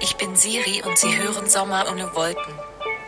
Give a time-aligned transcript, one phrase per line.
[0.00, 2.54] Ich bin Siri und Sie hören Sommer ohne Wolken.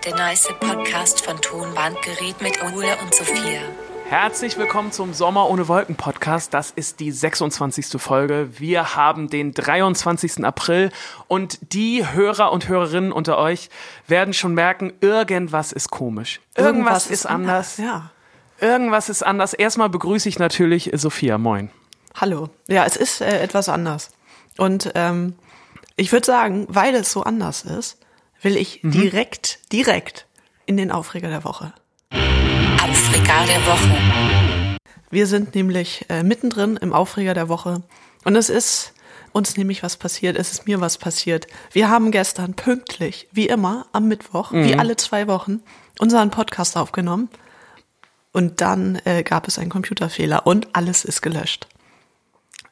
[0.05, 3.61] Der nice Podcast von Tonbandgerät mit Ole und Sophia.
[4.09, 6.53] Herzlich willkommen zum Sommer ohne Wolken Podcast.
[6.53, 8.01] Das ist die 26.
[8.01, 8.51] Folge.
[8.59, 10.45] Wir haben den 23.
[10.45, 10.91] April
[11.29, 13.71] und die Hörer und Hörerinnen unter euch
[14.07, 16.41] werden schon merken, irgendwas ist komisch.
[16.57, 17.79] Irgendwas, ist anders.
[17.79, 18.11] Ja.
[18.61, 19.55] Irgendwas ist anders.
[19.55, 21.39] Erstmal begrüße ich natürlich Sophia.
[21.39, 21.71] Moin.
[22.15, 22.51] Hallo.
[22.69, 24.11] Ja, es ist äh, etwas anders.
[24.59, 25.35] Und ähm,
[25.97, 27.99] ich würde sagen, weil es so anders ist,
[28.41, 30.27] will ich direkt, direkt
[30.67, 31.73] in den Aufreger der Woche.
[32.13, 34.79] Aufreger der Woche.
[35.11, 37.83] Wir sind nämlich äh, mittendrin im Aufreger der Woche
[38.25, 38.95] und es ist
[39.33, 41.47] uns nämlich was passiert, es ist mir was passiert.
[41.71, 45.61] Wir haben gestern pünktlich, wie immer, am Mittwoch, wie alle zwei Wochen,
[45.99, 47.29] unseren Podcast aufgenommen
[48.33, 51.67] und dann äh, gab es einen Computerfehler und alles ist gelöscht.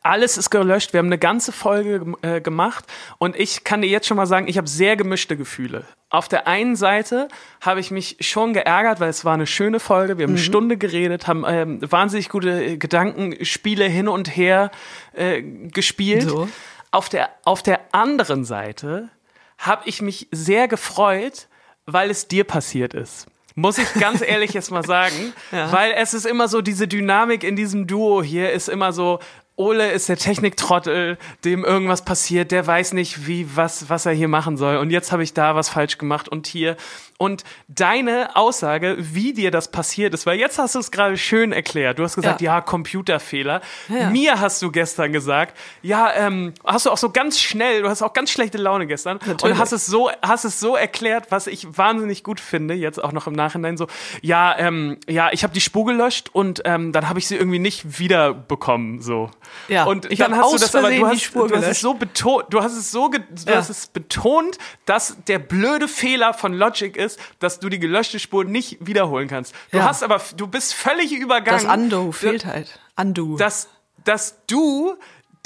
[0.02, 0.94] Alles ist gelöscht.
[0.94, 2.86] Wir haben eine ganze Folge äh, gemacht
[3.18, 5.84] und ich kann dir jetzt schon mal sagen, ich habe sehr gemischte Gefühle.
[6.08, 7.28] Auf der einen Seite
[7.60, 10.16] habe ich mich schon geärgert, weil es war eine schöne Folge.
[10.16, 14.70] Wir haben eine Stunde geredet, haben ähm, wahnsinnig gute äh, Gedankenspiele hin und her
[15.12, 16.30] äh, gespielt.
[16.30, 16.48] So.
[16.90, 19.10] Auf der auf der anderen Seite
[19.58, 21.46] habe ich mich sehr gefreut,
[21.84, 23.26] weil es dir passiert ist.
[23.54, 27.56] Muss ich ganz ehrlich jetzt mal sagen, weil es ist immer so diese Dynamik in
[27.56, 29.18] diesem Duo hier ist immer so
[29.60, 34.28] Ole ist der Techniktrottel, dem irgendwas passiert, der weiß nicht, wie was was er hier
[34.28, 34.78] machen soll.
[34.78, 36.28] Und jetzt habe ich da was falsch gemacht.
[36.30, 36.76] Und hier
[37.20, 41.52] und deine Aussage, wie dir das passiert ist, weil jetzt hast du es gerade schön
[41.52, 41.98] erklärt.
[41.98, 42.60] Du hast gesagt, ja, Ja.
[42.62, 43.60] Computerfehler.
[43.88, 44.08] Ja.
[44.08, 48.00] Mir hast du gestern gesagt, ja, ähm, hast du auch so ganz schnell, du hast
[48.02, 49.58] auch ganz schlechte Laune gestern und Natürlich.
[49.58, 53.26] hast es so, hast es so erklärt, was ich wahnsinnig gut finde, jetzt auch noch
[53.26, 53.86] im Nachhinein so,
[54.22, 57.58] ja, ähm, ja, ich habe die Spur gelöscht und ähm, dann habe ich sie irgendwie
[57.58, 59.30] nicht wiederbekommen, so.
[59.68, 61.94] Ja, und ich dann hast du das aber, du die hast, du hast es so
[61.94, 63.56] betont, du hast es so, du Ja.
[63.56, 68.44] hast es betont, dass der blöde Fehler von Logic ist, dass du die gelöschte Spur
[68.44, 69.54] nicht wiederholen kannst.
[69.70, 69.84] Du Ja.
[69.84, 71.64] hast aber, du bist völlig übergangen.
[71.66, 72.78] Das Undo fehlt halt.
[72.96, 73.36] Undo.
[73.36, 73.68] Dass,
[74.04, 74.94] dass du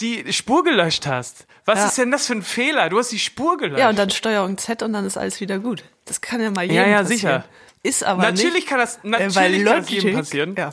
[0.01, 1.47] die Spur gelöscht hast.
[1.67, 1.87] Was Ja.
[1.87, 2.89] ist denn das für ein Fehler?
[2.91, 3.79] Du hast die Spur gelöscht.
[3.79, 5.85] Ja, und dann Steuerung Z und dann ist alles wieder gut.
[6.05, 7.19] Das kann ja mal jedem Ja, ja, passieren.
[7.19, 7.45] sicher.
[7.83, 10.55] Ist aber Natürlich nicht, kann das- äh, natürlich weil kann das jedem passieren.
[10.57, 10.71] Ja.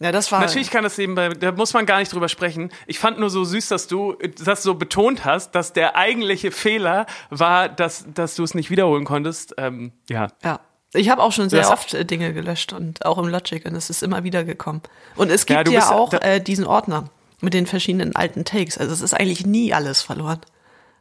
[0.00, 2.70] Ja, das war Natürlich kann das eben, da muss man gar nicht drüber sprechen.
[2.86, 7.06] Ich fand nur so süß, dass du das so betont hast, dass der eigentliche Fehler
[7.30, 9.54] war, dass, dass du es nicht wiederholen konntest.
[9.58, 10.28] Ähm, ja.
[10.42, 10.60] Ja.
[10.96, 13.74] Ich habe auch schon sehr Das- oft äh, Dinge gelöscht und auch im Logic und
[13.74, 14.80] es ist immer wieder gekommen.
[15.16, 17.08] Und es Ja, gibt ja, bist- auch äh, diesen Ordner
[17.40, 18.78] mit den verschiedenen alten Takes.
[18.78, 20.40] Also es ist eigentlich nie alles verloren.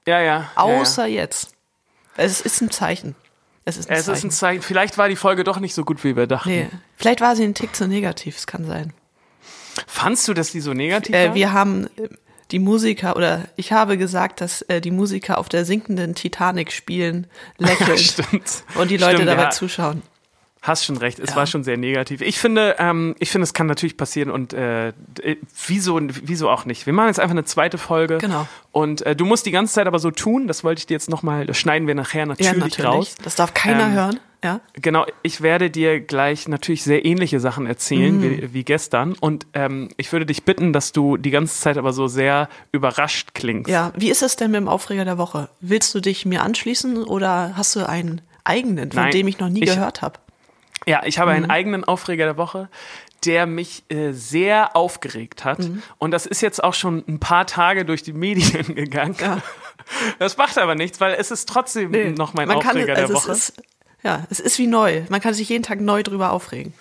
[0.07, 0.49] Ja, ja.
[0.55, 1.55] Außer ja, jetzt.
[2.17, 3.15] Es ist ein Zeichen.
[3.65, 3.97] Es ist ein.
[3.97, 4.17] Es Zeichen.
[4.17, 4.61] ist ein Zeichen.
[4.61, 6.49] Vielleicht war die Folge doch nicht so gut, wie wir dachten.
[6.49, 6.69] nee.
[6.97, 8.93] Vielleicht war sie ein Tick zu negativ, es kann sein.
[9.87, 11.35] Fandst du, dass die so negativ Äh, war?
[11.35, 12.09] wir haben äh,
[12.51, 17.27] die Musiker oder ich habe gesagt, dass äh, die Musiker auf der sinkenden Titanic spielen,
[17.57, 17.99] lächeln
[18.75, 19.49] und die Leute Stimmt, dabei ja.
[19.49, 20.03] zuschauen.
[20.63, 21.35] Hast schon recht, es Ja.
[21.35, 22.21] war schon sehr negativ.
[22.21, 25.37] Ich finde, ähm, ich finde, es kann natürlich passieren und äh, d-
[25.67, 26.85] wieso, wieso auch nicht.
[26.85, 28.17] Wir machen jetzt einfach eine zweite Folge.
[28.17, 28.47] Genau.
[28.71, 31.09] Und äh, du musst die ganze Zeit aber so tun, das wollte ich dir jetzt
[31.09, 32.85] nochmal, das schneiden wir nachher natürlich, Ja, natürlich.
[32.89, 33.15] raus.
[33.21, 34.19] Das darf keiner Ähm, hören.
[34.41, 34.59] Ja.
[34.73, 38.23] Genau, ich werde dir gleich natürlich sehr ähnliche Sachen erzählen Mhm.
[38.23, 39.13] wie, wie gestern.
[39.19, 43.33] Und ähm, ich würde dich bitten, dass du die ganze Zeit aber so sehr überrascht
[43.33, 43.69] klingst.
[43.69, 45.49] Ja, wie ist es denn mit dem Aufreger der Woche?
[45.61, 49.47] Willst du dich mir anschließen oder hast du einen eigenen, von Nein, dem ich noch
[49.49, 50.19] nie ich- gehört habe?
[50.85, 51.37] Ja, ich habe Mhm.
[51.37, 52.69] einen eigenen Aufreger der Woche,
[53.25, 55.59] der mich äh, sehr aufgeregt hat.
[55.59, 55.81] Mhm.
[55.97, 59.15] Und das ist jetzt auch schon ein paar Tage durch die Medien gegangen.
[60.19, 63.13] Das macht aber nichts, weil es ist trotzdem noch mein Man kann, Aufreger der also
[63.15, 63.31] Woche.
[63.31, 63.63] Es ist,
[64.03, 65.03] ja, es ist wie neu.
[65.09, 66.73] Man kann sich jeden Tag neu drüber aufregen.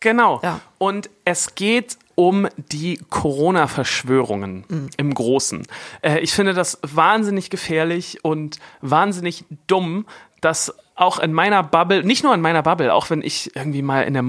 [0.00, 0.40] Genau.
[0.42, 0.60] Ja.
[0.78, 4.90] Und es geht um die Corona-Verschwörungen Mhm.
[4.96, 5.66] im Großen.
[6.02, 10.06] Äh, ich finde das wahnsinnig gefährlich und wahnsinnig dumm,
[10.40, 14.02] dass auch in meiner Bubble, nicht nur in meiner Bubble, auch wenn ich irgendwie mal
[14.02, 14.22] in der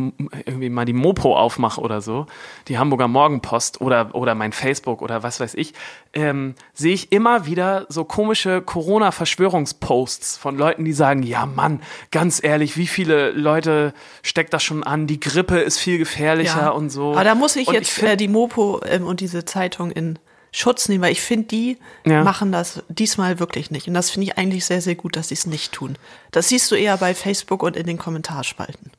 [0.46, 2.28] irgendwie mal die Mopo aufmache oder so,
[2.70, 5.74] die Hamburger Morgenpost oder oder mein Facebook oder was weiß ich,
[6.14, 11.82] ähm, sehe ich immer wieder so komische Corona-Verschwörungsposts von Leuten, die sagen, ja Mann,
[12.12, 13.94] ganz ehrlich, wie viele Leute
[14.24, 15.08] steckt das schon an?
[15.08, 17.12] Die Grippe ist viel gefährlicher und so.
[17.12, 20.20] Aber da muss ich Und jetzt find- äh, die Mopo ähm, und diese Zeitung in
[20.54, 22.24] Schutz nehmen, weil ich finde, die Ja.
[22.24, 23.88] machen das diesmal wirklich nicht.
[23.88, 25.98] Und das finde ich eigentlich sehr, sehr gut, dass sie es nicht tun.
[26.32, 28.92] Das siehst du eher bei Facebook und in den Kommentarspalten.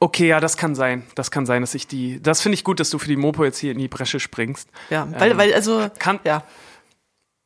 [0.00, 1.04] Okay, ja, das kann sein.
[1.14, 2.20] Das kann sein, dass ich die.
[2.20, 4.68] Das finde ich gut, dass du für die Mopo jetzt hier in die Bresche springst.
[4.90, 6.42] Ja, weil, Ähm, weil also, kann- ja.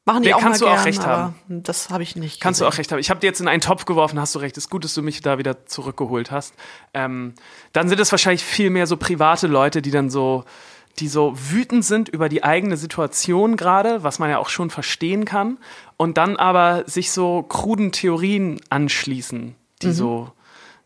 [0.07, 1.35] Machen die Nee, auch kannst mal du auch gern, recht aber haben.
[1.49, 2.41] Das habe ich nicht.
[2.41, 2.73] Kannst du gesehen.
[2.75, 3.01] auch recht haben.
[3.01, 4.57] Ich habe dir jetzt in einen Topf geworfen, hast du recht.
[4.57, 6.55] Ist gut, dass du mich da wieder zurückgeholt hast.
[6.95, 7.35] Ähm,
[7.73, 10.45] dann sind es wahrscheinlich viel mehr so private Leute, die dann so
[10.99, 15.25] die so wütend sind über die eigene Situation gerade, was man ja auch schon verstehen
[15.25, 15.59] kann,
[15.97, 20.33] und dann aber sich so kruden Theorien anschließen, die so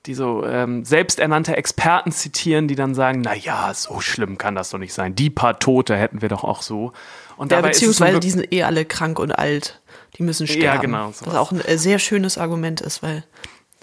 [0.06, 4.70] die so ähm, selbsternannte Experten zitieren, die dann sagen, na ja, so schlimm kann das
[4.70, 5.14] doch nicht sein.
[5.14, 6.92] Die paar Tote hätten wir doch auch so.
[7.36, 9.80] Und Ja, beziehungsweise die sind eh alle krank und alt.
[10.16, 10.64] Die müssen sterben.
[10.64, 11.34] Ja, genau, Was sowas.
[11.34, 13.24] auch ein äh, sehr schönes Argument ist, weil,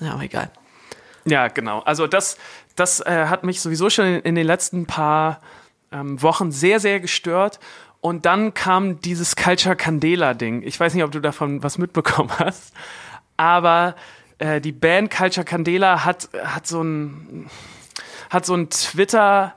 [0.01, 0.49] ja, aber egal.
[1.25, 1.81] Ja, genau.
[1.81, 2.37] Also das,
[2.75, 5.39] das äh, hat mich sowieso schon in, in den letzten paar
[5.91, 7.59] ähm, Wochen sehr, sehr gestört.
[8.01, 10.61] Und dann kam dieses Culture Candela-Ding.
[10.63, 12.73] Ich weiß nicht, ob du davon was mitbekommen hast,
[13.35, 13.95] aber
[14.39, 17.49] äh, die Band Culture Candela hat, hat so ein
[18.29, 19.55] hat so ein Twitter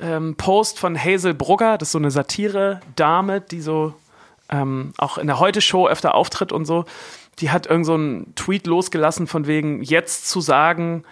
[0.00, 3.94] ähm, Post von Hazel Brugger, das ist so eine Satire-Dame, die so
[4.48, 6.84] ähm, auch in der Heute-Show öfter auftritt und so.
[7.38, 11.04] Die hat irgend so einen Tweet losgelassen von wegen, jetzt zu sagen,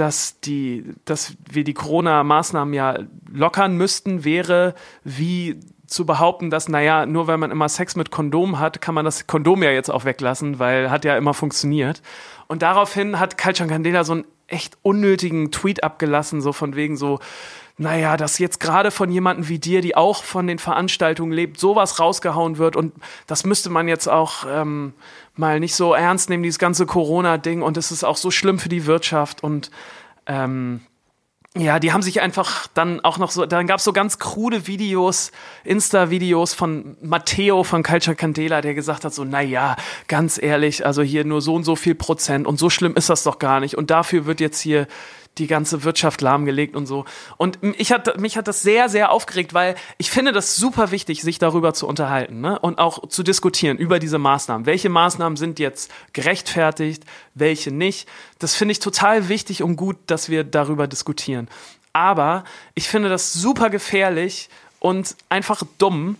[0.00, 2.98] dass, die, dass wir die Corona-Maßnahmen ja
[3.30, 4.74] lockern müssten, wäre
[5.04, 9.04] wie zu behaupten, dass, naja, nur weil man immer Sex mit Kondom hat, kann man
[9.04, 12.00] das Kondom ja jetzt auch weglassen, weil hat ja immer funktioniert.
[12.46, 17.18] Und daraufhin hat Kalchan Candela so einen echt unnötigen Tweet abgelassen, so von wegen so,
[17.80, 21.98] naja, dass jetzt gerade von jemandem wie dir, die auch von den Veranstaltungen lebt, sowas
[21.98, 22.92] rausgehauen wird und
[23.26, 24.92] das müsste man jetzt auch ähm,
[25.34, 28.68] mal nicht so ernst nehmen, dieses ganze Corona-Ding und es ist auch so schlimm für
[28.68, 29.70] die Wirtschaft und
[30.26, 30.82] ähm,
[31.56, 34.66] ja, die haben sich einfach dann auch noch so, dann gab es so ganz krude
[34.66, 35.32] Videos,
[35.64, 39.76] Insta-Videos von Matteo von Culture Candela, der gesagt hat so, na ja,
[40.06, 43.22] ganz ehrlich, also hier nur so und so viel Prozent und so schlimm ist das
[43.22, 44.86] doch gar nicht und dafür wird jetzt hier
[45.38, 47.04] die ganze Wirtschaft lahmgelegt und so.
[47.36, 51.22] Und ich hat, mich hat das sehr, sehr aufgeregt, weil ich finde das super wichtig,
[51.22, 52.58] sich darüber zu unterhalten ne?
[52.58, 54.66] und auch zu diskutieren über diese Maßnahmen.
[54.66, 57.04] Welche Maßnahmen sind jetzt gerechtfertigt,
[57.34, 58.08] welche nicht?
[58.38, 61.48] Das finde ich total wichtig und gut, dass wir darüber diskutieren.
[61.92, 62.44] Aber
[62.74, 64.48] ich finde das super gefährlich
[64.78, 66.16] und einfach dumm,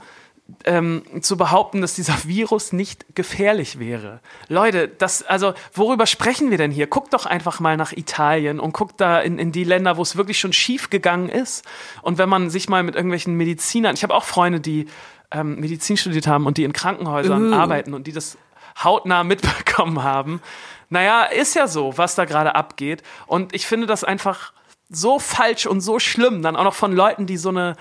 [0.64, 4.20] ähm, zu behaupten, dass dieser Virus nicht gefährlich wäre.
[4.48, 6.86] Leute, das, also, worüber sprechen wir denn hier?
[6.86, 10.16] Guckt doch einfach mal nach Italien und guckt da in, in die Länder, wo es
[10.16, 11.64] wirklich schon schief gegangen ist.
[12.02, 14.86] Und wenn man sich mal mit irgendwelchen Medizinern, ich habe auch Freunde, die
[15.30, 17.56] ähm, Medizin studiert haben und die in Krankenhäusern Uh.
[17.56, 18.36] arbeiten und die das
[18.82, 20.40] hautnah mitbekommen haben.
[20.88, 23.02] Naja, ist ja so, was da gerade abgeht.
[23.26, 24.52] Und ich finde das einfach
[24.88, 27.76] so falsch und so schlimm, dann auch noch von Leuten, die so eine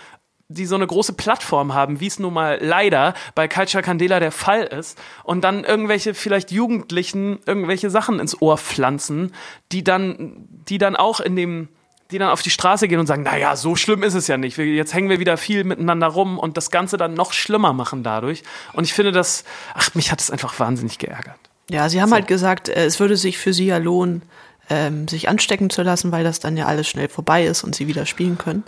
[0.52, 4.32] die so eine große Plattform haben, wie es nun mal leider bei Culture Candela der
[4.32, 9.32] Fall ist, und dann irgendwelche vielleicht Jugendlichen irgendwelche Sachen ins Ohr pflanzen,
[9.72, 11.70] die dann, die dann auch in dem,
[12.10, 14.58] die dann auf die Straße gehen und sagen, naja, so schlimm ist es ja nicht.
[14.58, 18.42] Jetzt hängen wir wieder viel miteinander rum und das Ganze dann noch schlimmer machen dadurch.
[18.74, 19.44] Und ich finde das,
[19.76, 21.38] ach, mich hat es einfach wahnsinnig geärgert.
[21.70, 24.24] Ja, sie haben halt gesagt, äh, es würde sich für sie ja lohnen,
[24.72, 27.88] ähm, sich anstecken zu lassen, weil das dann ja alles schnell vorbei ist und sie
[27.88, 28.64] wieder spielen können.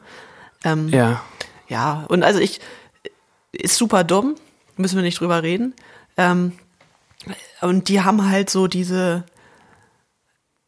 [0.63, 1.24] Ähm, Ja.
[1.71, 2.59] Ja, und also ich,
[3.53, 4.35] ist super dumm,
[4.75, 5.73] müssen wir nicht drüber reden.
[6.18, 6.51] Ähm,
[7.62, 9.23] und die haben halt so diese,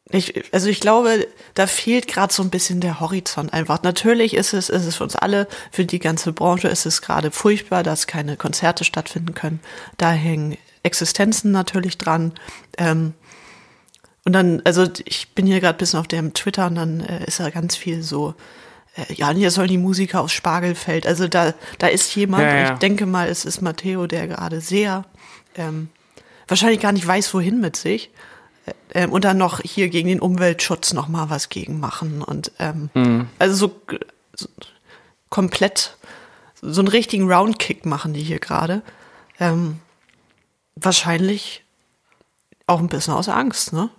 [0.08, 3.82] ich, also ich glaube, da fehlt gerade so ein bisschen der Horizont einfach.
[3.82, 7.30] Natürlich ist es, ist es für uns alle, für die ganze Branche ist es gerade
[7.30, 9.60] furchtbar, dass keine Konzerte stattfinden können.
[9.98, 12.32] Da hängen Existenzen natürlich dran.
[12.78, 13.12] Ähm,
[14.24, 17.26] und dann, also ich bin hier gerade ein bisschen auf dem Twitter und dann äh,
[17.26, 18.34] ist da ganz viel so,
[19.14, 21.06] ja, und hier sollen die Musiker aufs Spargelfeld.
[21.06, 22.66] Also da, da ist jemand, Ja, ja.
[22.68, 25.04] und ich denke mal, es ist Matteo, der gerade sehr
[25.56, 25.88] ähm,
[26.48, 28.10] wahrscheinlich gar nicht weiß, wohin mit sich.
[28.94, 32.22] Ähm, und dann noch hier gegen den Umweltschutz noch mal was gegen machen.
[32.22, 33.28] Und ähm, Mhm.
[33.38, 33.80] also so,
[34.34, 34.48] so
[35.28, 35.96] komplett
[36.62, 38.82] so einen richtigen Roundkick machen die hier gerade.
[39.40, 39.80] Ähm,
[40.76, 41.62] wahrscheinlich
[42.66, 43.90] auch ein bisschen aus Angst, ne?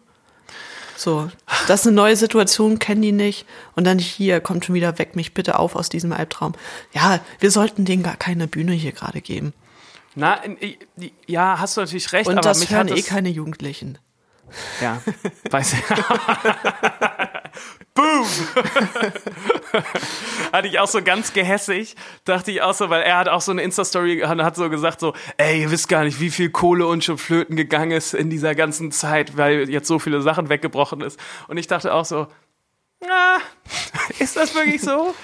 [0.97, 1.29] So,
[1.67, 3.45] das ist eine neue Situation, kennen die nicht.
[3.75, 6.53] Und dann hier, kommt schon wieder weg, mich bitte auf aus diesem Albtraum.
[6.93, 9.53] Ja, wir sollten denen gar keine Bühne hier gerade geben.
[10.15, 10.39] Na,
[11.27, 13.97] ja, hast du natürlich recht, Und aber das mich hören eh keine Jugendlichen.
[14.81, 15.01] Ja,
[15.49, 15.83] weiß ich.
[17.93, 18.25] Boom!
[20.51, 21.95] Hatte ich auch so ganz gehässig,
[22.25, 24.99] dachte ich auch so, weil er hat auch so eine Insta-Story und hat so gesagt
[24.99, 28.29] so, ey, ihr wisst gar nicht, wie viel Kohle uns schon flöten gegangen ist in
[28.29, 31.17] dieser ganzen Zeit, weil jetzt so viele Sachen weggebrochen ist.
[31.47, 32.27] Und ich dachte auch so,
[32.99, 33.37] na,
[34.19, 35.15] ist das wirklich so?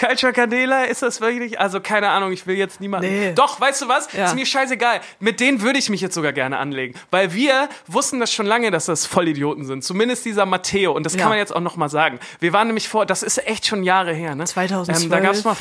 [0.00, 1.60] Culture Candela, ist das wirklich?
[1.60, 3.06] Also keine Ahnung, ich will jetzt niemanden.
[3.08, 3.32] Nee.
[3.34, 4.12] Doch, weißt du was?
[4.12, 4.26] Ja.
[4.26, 5.00] Ist mir scheißegal.
[5.20, 8.70] Mit denen würde ich mich jetzt sogar gerne anlegen, weil wir wussten das schon lange,
[8.70, 9.84] dass das Vollidioten sind.
[9.84, 11.20] Zumindest dieser Matteo und das Ja.
[11.20, 12.18] kann man jetzt auch noch mal sagen.
[12.40, 14.44] Wir waren nämlich vor, das ist echt schon Jahre her, ne?
[14.44, 15.04] 2012.
[15.04, 15.56] Ähm, da gab's mal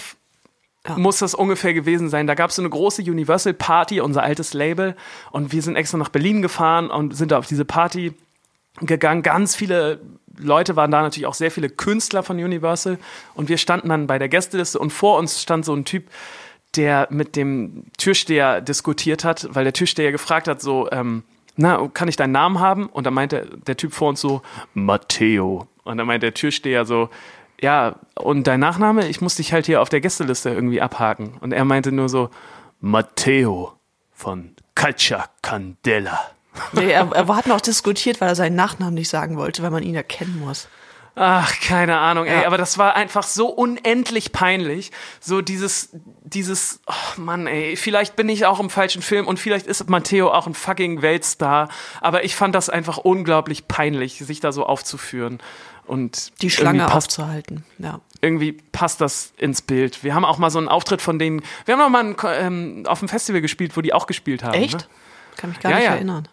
[0.88, 0.98] Ja.
[0.98, 2.26] muss das ungefähr gewesen sein.
[2.26, 4.96] Da gab es so eine große Universal Party, unser altes Label,
[5.32, 8.14] und wir sind extra nach Berlin gefahren und sind da auf diese Party
[8.80, 9.22] gegangen.
[9.22, 10.00] Ganz viele
[10.40, 12.98] Leute waren da natürlich auch sehr viele Künstler von Universal
[13.36, 16.06] und wir standen dann bei der Gästeliste und vor uns stand so ein Typ,
[16.76, 21.24] der mit dem Türsteher diskutiert hat, weil der Türsteher gefragt hat, so, ähm,
[21.56, 22.88] na, kann ich deinen Namen haben?
[22.88, 24.42] Und dann meinte der Typ vor uns so,
[24.74, 25.68] Matteo.
[25.84, 27.10] Und dann meinte der Türsteher so,
[27.62, 29.08] ja, und dein Nachname?
[29.10, 31.38] Ich muss dich halt hier auf der Gästeliste irgendwie abhaken.
[31.42, 32.30] Und er meinte nur so,
[32.80, 33.74] Matteo
[34.14, 36.32] von Caccia Candela.
[36.74, 39.84] Nee, er, er hat noch diskutiert, weil er seinen Nachnamen nicht sagen wollte, weil man
[39.84, 40.68] ihn erkennen muss.
[41.16, 42.48] Ach, keine Ahnung, ey, Ja.
[42.48, 44.92] aber das war einfach so unendlich peinlich.
[45.20, 45.90] So dieses,
[46.24, 50.32] dieses, oh Mann, ey, vielleicht bin ich auch im falschen Film und vielleicht ist Matteo
[50.32, 55.40] auch ein fucking Weltstar, aber ich fand das einfach unglaublich peinlich, sich da so aufzuführen.
[55.86, 57.66] Und Die Schlange passt, aufzuhalten.
[57.80, 58.00] Ja.
[58.22, 60.04] irgendwie passt das ins Bild.
[60.04, 62.86] Wir haben auch mal so einen Auftritt von denen, wir haben auch mal einen, ähm,
[62.88, 64.54] auf dem Festival gespielt, wo die auch gespielt haben.
[64.54, 64.78] Echt?
[64.78, 64.84] Ne?
[65.36, 65.96] Kann mich gar Ja, nicht ja.
[65.96, 66.28] erinnern.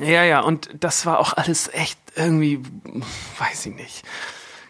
[0.00, 2.60] Ja, ja, und das war auch alles echt irgendwie,
[3.38, 4.02] weiß ich nicht.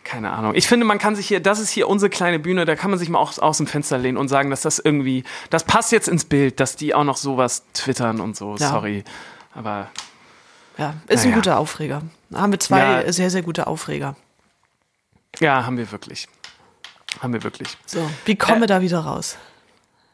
[0.04, 0.54] Keine Ahnung.
[0.54, 2.99] Ich finde, man kann sich hier, das ist hier unsere kleine Bühne, da kann man
[2.99, 6.09] sich mal auch aus dem Fenster lehnen und sagen, dass das irgendwie, das passt jetzt
[6.09, 8.57] ins Bild, dass die auch noch sowas twittern und so.
[8.57, 8.69] Ja.
[8.69, 9.02] Sorry.
[9.54, 9.90] Aber
[10.76, 11.37] Ja, ist ein Naja.
[11.37, 12.02] guter Aufreger.
[12.31, 13.12] Da haben wir zwei Ja.
[13.12, 14.16] sehr, sehr gute Aufreger.
[15.40, 16.28] ja, haben wir wirklich.
[17.21, 17.76] Haben wir wirklich.
[17.87, 19.38] So, wie kommen Äh, wir da wieder raus?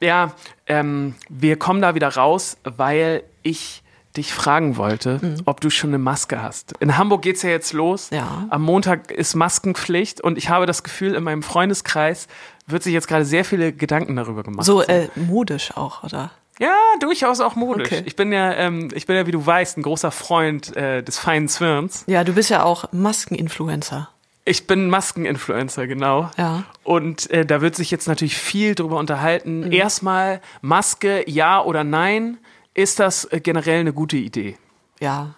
[0.00, 0.32] Ja,
[0.66, 3.79] ähm, wir kommen da wieder raus, weil ich
[4.16, 5.42] dich fragen wollte, Mhm.
[5.44, 6.72] ob du schon eine Maske hast.
[6.80, 8.08] In Hamburg geht's ja jetzt los.
[8.10, 8.46] Ja.
[8.50, 12.26] Am Montag ist Maskenpflicht und ich habe das Gefühl, in meinem Freundeskreis
[12.66, 14.64] wird sich jetzt gerade sehr viele Gedanken darüber gemacht.
[14.66, 16.30] So äh, modisch auch, oder?
[16.58, 17.86] ja, durchaus auch modisch.
[17.86, 18.02] Okay.
[18.04, 21.18] Ich bin ja, ähm, ich bin ja, wie du weißt, ein großer Freund äh, des
[21.18, 22.04] feinen Zwirns.
[22.06, 24.08] Ja, du bist ja auch Maskeninfluencer.
[24.44, 26.30] Ich bin Maskeninfluencer, genau.
[26.36, 26.64] Ja.
[26.82, 29.66] Und äh, da wird sich jetzt natürlich viel drüber unterhalten.
[29.66, 29.72] Mhm.
[29.72, 32.38] Erstmal Maske, ja oder nein?
[32.74, 34.56] Ist das äh, generell eine gute Idee?
[35.00, 35.34] Ja.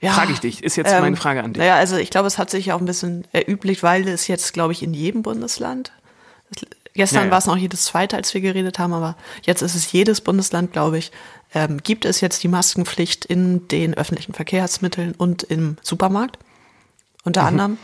[0.00, 0.12] ja.
[0.12, 0.62] Frage ich dich.
[0.62, 1.60] Ist jetzt meine Frage an dich.
[1.60, 4.52] Naja, also ich glaube, es hat sich ja auch ein bisschen erüblich, weil es jetzt,
[4.52, 5.92] glaube ich, in jedem Bundesland.
[6.54, 7.30] Es, gestern Ja, ja.
[7.30, 10.72] war es noch jedes zweite, als wir geredet haben, aber jetzt ist es jedes Bundesland,
[10.72, 11.12] glaube ich.
[11.54, 16.38] Ähm, gibt es jetzt die Maskenpflicht in den öffentlichen Verkehrsmitteln und im Supermarkt?
[17.24, 17.48] Unter Mhm.
[17.48, 17.78] anderem.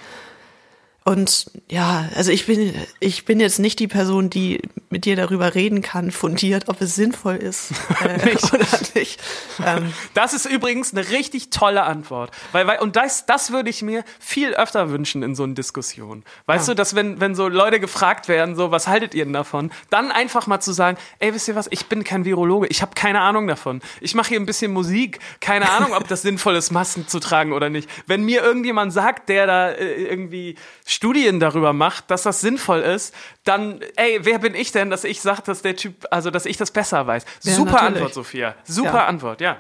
[1.07, 5.55] Und ja, also ich bin, ich bin jetzt nicht die Person, die mit dir darüber
[5.55, 7.73] reden kann, fundiert, ob es sinnvoll ist
[8.05, 9.21] äh, oder nicht.
[9.63, 12.31] Ähm, Das ist übrigens eine richtig tolle Antwort.
[12.53, 16.25] Weil, weil, und das, das würde ich mir viel öfter wünschen in so einer Diskussion.
[16.47, 16.73] Weißt Ja.
[16.75, 19.71] du, dass wenn, wenn so Leute gefragt werden, so, was haltet ihr denn davon?
[19.91, 22.93] Dann einfach mal zu sagen, ey, wisst ihr was, ich bin kein Virologe, ich habe
[22.95, 23.83] keine Ahnung davon.
[24.01, 27.53] Ich mache hier ein bisschen Musik, keine Ahnung, ob das sinnvoll ist, Masken zu tragen
[27.53, 27.91] oder nicht.
[28.07, 30.55] Wenn mir irgendjemand sagt, der da äh, irgendwie
[30.95, 35.21] Studien darüber macht, dass das sinnvoll ist, dann, ey, wer bin ich denn, dass ich
[35.21, 37.25] sage, dass der Typ, also dass ich das besser weiß?
[37.43, 37.93] Ja, Super natürlich.
[37.95, 38.55] Antwort, Sophia.
[38.65, 39.07] Super Ja.
[39.07, 39.57] Antwort, ja.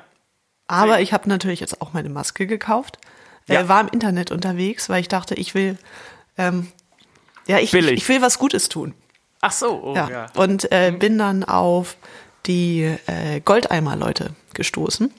[0.66, 2.98] Aber ich habe natürlich jetzt auch meine Maske gekauft.
[3.48, 3.60] Ja.
[3.60, 5.76] Äh, war im Internet unterwegs, weil ich dachte, ich will,
[6.38, 6.68] ähm,
[7.46, 7.98] ja, ich, Billig.
[7.98, 8.94] ich will was Gutes tun.
[9.42, 10.08] Ach so, oh, Ja.
[10.08, 10.26] ja.
[10.36, 11.96] Und äh, bin dann auf
[12.46, 15.12] die äh, Goldeimer-Leute gestoßen.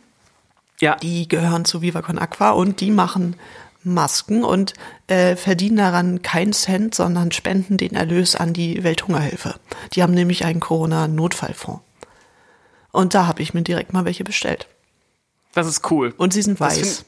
[0.81, 3.35] Ja, Die gehören zu Viva Con Aqua und die machen
[3.85, 4.73] Masken und
[5.07, 9.55] äh, verdienen daran keinen Cent, sondern spenden den Erlös an die Welthungerhilfe.
[9.93, 11.81] Die haben nämlich einen Corona-Notfallfonds.
[12.91, 14.67] Und da habe ich mir direkt mal welche bestellt.
[15.53, 16.13] das ist cool.
[16.17, 16.79] Und sie sind Das weiß.
[16.97, 17.05] find-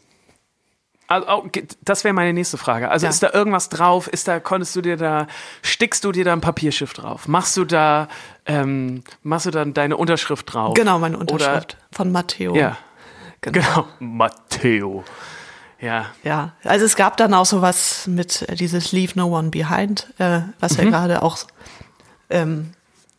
[1.09, 2.89] Also, oh, ge- das wäre meine nächste Frage.
[2.91, 3.09] Also Ja.
[3.09, 4.07] ist da irgendwas drauf?
[4.09, 5.27] Ist da, konntest du dir da,
[5.61, 7.27] stickst du dir da ein Papierschiff drauf?
[7.29, 8.09] Machst du da,
[8.45, 10.73] ähm, machst du dann deine Unterschrift drauf?
[10.75, 12.51] Genau, meine Unterschrift von Matteo.
[12.51, 12.77] Oder, ja,
[13.39, 13.59] genau.
[13.59, 13.87] genau.
[13.99, 15.05] Matteo.
[15.79, 16.07] Ja.
[16.23, 20.41] Ja, also es gab dann auch sowas mit äh, dieses Leave No One Behind, äh,
[20.59, 20.83] was Mhm.
[20.85, 21.37] ja gerade auch
[22.29, 22.71] ähm,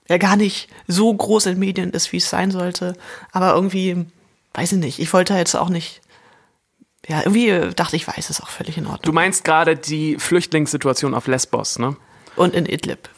[0.09, 2.95] ja gar nicht so groß in Medien ist, wie es sein sollte.
[3.33, 4.07] Aber irgendwie,
[4.55, 6.01] weiß ich nicht, ich wollte jetzt auch nicht,
[7.07, 9.15] ja, irgendwie dachte ich, weiß es auch völlig in Du Ordnung.
[9.15, 11.97] meinst gerade die Flüchtlingssituation auf Lesbos, ne?
[12.37, 13.09] Und in Idlib,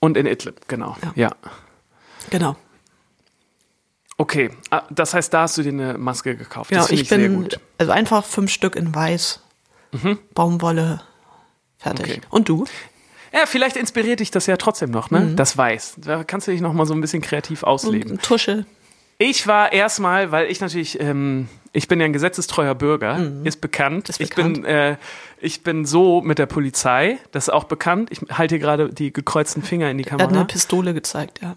[0.00, 0.96] Und in Idlib, genau.
[1.02, 1.12] Ja.
[1.14, 1.30] ja.
[2.30, 2.56] genau.
[4.22, 6.70] Okay, ah, das heißt, da hast du dir eine Maske gekauft.
[6.70, 7.58] Genau, das finde ich ich, sehr bin, gut.
[7.78, 9.40] also einfach fünf Stück in weiß,
[10.32, 11.02] Baumwolle,
[11.78, 12.06] fertig.
[12.06, 12.20] Okay.
[12.30, 12.64] Und du?
[13.32, 15.32] Ja, vielleicht inspiriert dich das ja trotzdem noch, ne?
[15.34, 15.94] Das Weiß.
[15.98, 18.12] Da kannst du dich noch mal so ein bisschen kreativ ausleben.
[18.12, 18.64] Und Tusche.
[19.18, 24.06] Ich war erstmal, weil ich natürlich, ähm, ich bin ja ein gesetzestreuer Bürger, ist bekannt.
[24.08, 24.10] Mhm.
[24.10, 24.54] Ist Ich bekannt.
[24.62, 24.96] bin, äh,
[25.40, 28.10] ich bin so mit der Polizei, das ist auch bekannt.
[28.12, 30.44] Ich halte hier gerade die gekreuzten Finger in die Er hat eine Kamera.
[30.44, 31.56] Pistole gezeigt, ja.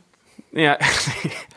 [0.51, 0.77] Ja,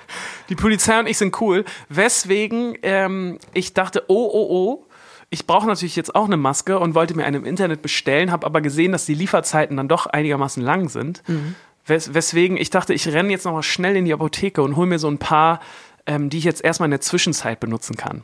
[0.49, 1.65] die Polizei und ich sind cool.
[1.89, 4.87] Weswegen ähm, ich dachte, oh, oh, oh,
[5.31, 8.47] ich brauche natürlich jetzt auch eine Maske und wollte mir eine im Internet bestellen, habe
[8.47, 11.23] aber gesehen, dass die Lieferzeiten dann doch einigermaßen lang sind.
[11.87, 14.99] Wes weswegen ich dachte, ich renne jetzt nochmal schnell in die Apotheke und hole mir
[14.99, 15.61] so ein paar,
[16.07, 18.23] ähm, die ich jetzt erstmal in der Zwischenzeit benutzen kann.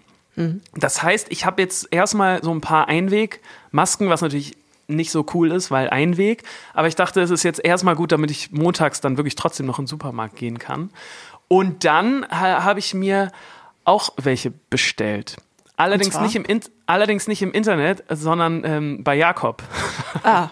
[0.75, 5.51] Das heißt, ich habe jetzt erstmal so ein paar Einwegmasken, was natürlich nicht so cool
[5.51, 6.43] ist, weil Einweg.
[6.75, 9.79] Aber ich dachte, es ist jetzt erstmal gut, damit ich montags dann wirklich trotzdem noch
[9.79, 10.91] in den Supermarkt gehen kann.
[11.49, 13.31] Und dann ha habe ich mir
[13.85, 15.37] auch welche bestellt.
[15.77, 19.63] Allerdings nicht, im In allerdings nicht im Internet, sondern ähm, bei Jakob.
[20.23, 20.51] Ah,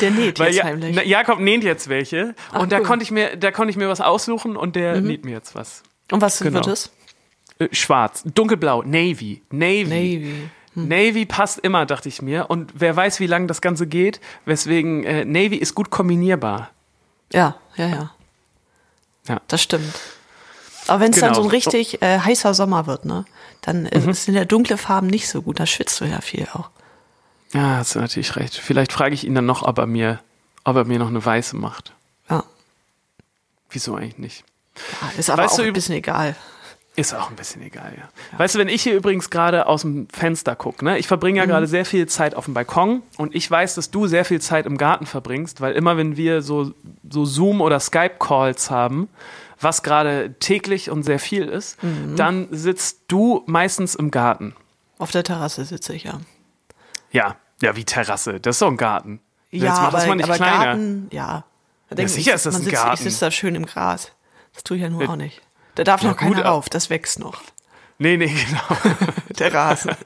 [0.00, 0.94] der näht jetzt ja, heimlich.
[0.94, 2.36] na, Jakob näht jetzt welche.
[2.52, 2.82] Ach, und da cool.
[2.82, 2.86] Mhm.
[2.86, 5.82] konnte ich mir, da konnte ich mir was aussuchen und der näht mir jetzt was.
[6.12, 6.54] Und was genau.
[6.54, 6.92] wird es?
[7.58, 9.84] Äh, schwarz, dunkelblau, Navy, Navy.
[9.84, 10.50] Navy.
[10.74, 12.48] Navy passt immer, dachte ich mir.
[12.48, 14.20] Und wer weiß, wie lange das Ganze geht.
[14.44, 16.70] Weswegen äh, Navy ist gut kombinierbar.
[17.32, 18.10] Ja, ja, ja.
[19.28, 19.40] Ja.
[19.48, 19.92] Das stimmt.
[20.90, 21.42] Aber wenn es dann Genau.
[21.42, 23.24] so ein richtig äh, heißer Sommer wird, ne,
[23.62, 24.12] dann äh, Mhm.
[24.12, 25.60] sind ja dunkle Farben nicht so gut.
[25.60, 26.70] Da schwitzt du ja viel auch.
[27.52, 28.54] Ja, hast du natürlich recht.
[28.56, 30.20] Vielleicht frage ich ihn dann noch, ob er mir,
[30.64, 31.92] ob er mir noch eine weiße macht.
[32.28, 32.44] Ja.
[33.70, 34.44] Wieso eigentlich nicht?
[35.02, 36.36] ja ist aber Weißt auch du ein bisschen egal.
[36.96, 38.08] Ist auch ein bisschen egal, ja.
[38.38, 40.98] Weißt du, wenn ich hier übrigens gerade aus dem Fenster gucke, ne?
[40.98, 44.06] ich verbringe ja gerade sehr viel Zeit auf dem Balkon und ich weiß, dass du
[44.08, 46.72] sehr viel Zeit im Garten verbringst, weil immer wenn wir so,
[47.08, 49.08] so Zoom- oder Skype-Calls haben,
[49.60, 51.78] was gerade täglich und sehr viel ist,
[52.16, 54.54] dann sitzt du meistens im Garten.
[54.98, 56.20] Auf der Terrasse sitze ich ja.
[57.12, 59.20] Ja, ja, wie Terrasse, das ist doch ein Garten.
[59.50, 60.64] Ja, Jetzt aber, das mal nicht aber kleiner.
[60.64, 61.44] Garten, ja.
[61.90, 62.94] Da ich, sicher ist das man ein sitzt, Garten.
[62.94, 64.12] Ich sitze da schön im Gras.
[64.54, 65.08] Das tue ich ja nur Ja.
[65.10, 65.42] auch nicht.
[65.74, 67.42] Da darf noch Ja, gut, keiner aber- rauf, das wächst noch.
[67.98, 68.94] Nee, nee, genau.
[69.38, 69.92] Der Rasen.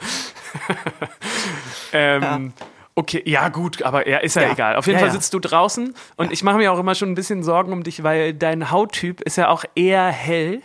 [1.92, 2.52] Ähm,
[2.96, 4.52] Okay, ja gut, aber ja, ist ja, Ja.
[4.52, 4.76] egal.
[4.76, 5.12] Auf jeden Ja, Fall ja.
[5.14, 8.02] sitzt du draußen und ich mache mir auch immer schon ein bisschen Sorgen um dich,
[8.04, 10.62] weil dein Hauttyp ist ja auch eher hell.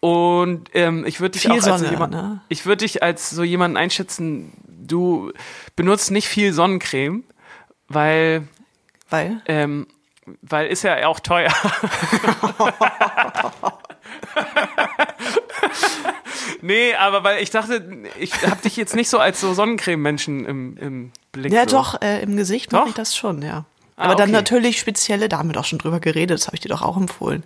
[0.00, 1.42] Und ähm, ich würde dich.
[1.42, 2.40] Viel auch als so Sonne, jemand, ne?
[2.48, 5.32] ich würde dich als so jemanden einschätzen, du
[5.76, 7.24] benutzt nicht viel Sonnencreme,
[7.88, 8.46] weil
[9.10, 9.40] Weil?
[9.46, 9.86] ähm,
[10.42, 11.52] weil ist ja auch teuer.
[16.62, 17.84] nee, aber weil ich dachte,
[18.18, 21.52] ich habe dich jetzt nicht so als so Sonnencreme-Menschen im, im Blick.
[21.52, 21.76] Ja, so.
[21.76, 23.64] doch, äh, im Gesicht mache ich das schon, ja.
[23.96, 24.32] Ah, Aber dann okay.
[24.32, 26.96] natürlich spezielle, da haben wir doch schon drüber geredet, das habe ich dir doch auch
[26.96, 27.44] empfohlen.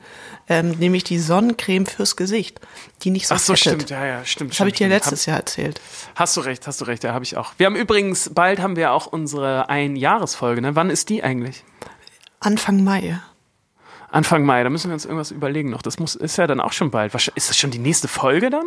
[0.49, 2.58] Ähm, nämlich die Sonnencreme fürs Gesicht,
[3.02, 3.82] die nicht so Ach so, fettet.
[3.82, 4.52] stimmt, ja, ja, stimmt.
[4.52, 5.78] Das habe ich dir letztes Jahr erzählt.
[6.14, 7.52] Hab, hast du recht, hast du recht, ja, habe ich auch.
[7.59, 10.74] Wir haben übrigens, bald haben wir auch unsere Einjahresfolge, ne?
[10.74, 11.64] Wann ist die eigentlich?
[12.40, 13.20] Anfang Mai.
[14.11, 15.83] Anfang Mai, da müssen wir uns irgendwas überlegen noch.
[15.83, 17.14] Das muss, ist ja dann auch schon bald.
[17.14, 18.64] Ist das schon die nächste Folge dann?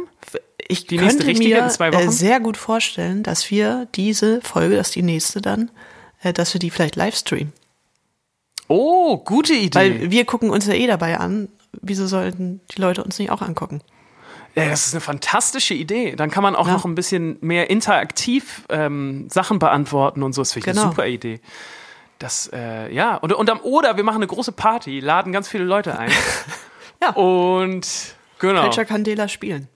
[0.68, 4.76] Ich Die nächste könnte mir in zwei äh, sehr gut vorstellen, dass wir diese Folge,
[4.76, 5.72] das ist die nächste dann,
[6.22, 7.54] äh, dass wir die vielleicht live streamen.
[8.68, 9.78] Oh, gute Idee.
[9.78, 11.50] Weil wir gucken uns ja eh dabei an.
[11.82, 13.82] Wieso sollten die Leute uns nicht auch angucken?
[14.56, 16.16] Ja, das ist eine fantastische Idee.
[16.16, 16.74] Dann kann man auch Ja.
[16.74, 20.42] noch ein bisschen mehr interaktiv ähm, Sachen beantworten und so.
[20.42, 20.84] Das finde ich Genau.
[20.88, 21.40] eine super Idee.
[22.22, 25.64] Das, äh, ja, und, und am, oder wir machen eine große Party, laden ganz viele
[25.64, 26.12] Leute ein.
[27.04, 27.14] Ja.
[27.14, 28.62] Und genau.
[28.62, 29.68] Culture Candela spielen.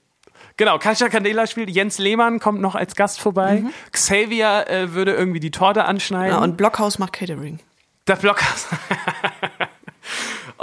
[0.58, 3.64] Genau, Katja Candela spielt, Jens Lehmann kommt noch als Gast vorbei.
[3.92, 6.36] Xavier äh, würde irgendwie die Torte anschneiden.
[6.36, 6.40] Mhm.
[6.40, 7.60] Ja, und Blockhaus macht Catering.
[8.08, 8.68] Der Blockhaus.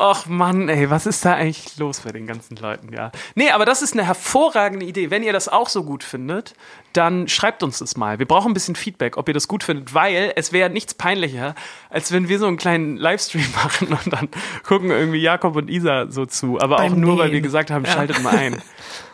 [0.05, 3.13] Och Mann, ey, was ist da eigentlich los bei den ganzen Leuten, ja?
[3.37, 5.11] Nee, aber das ist eine hervorragende Idee.
[5.11, 6.55] Wenn ihr das auch so gut findet,
[6.93, 8.19] dann schreibt uns das mal.
[8.19, 11.55] Wir brauchen ein bisschen Feedback, ob ihr das gut findet, weil es wäre nichts peinlicher,
[11.89, 14.29] als wenn wir so einen kleinen Livestream machen und dann
[14.67, 16.61] gucken irgendwie Jakob und Isa so zu.
[16.61, 17.93] Aber Beim auch nur, weil wir gesagt haben, Ja.
[17.93, 18.61] schaltet mal ein.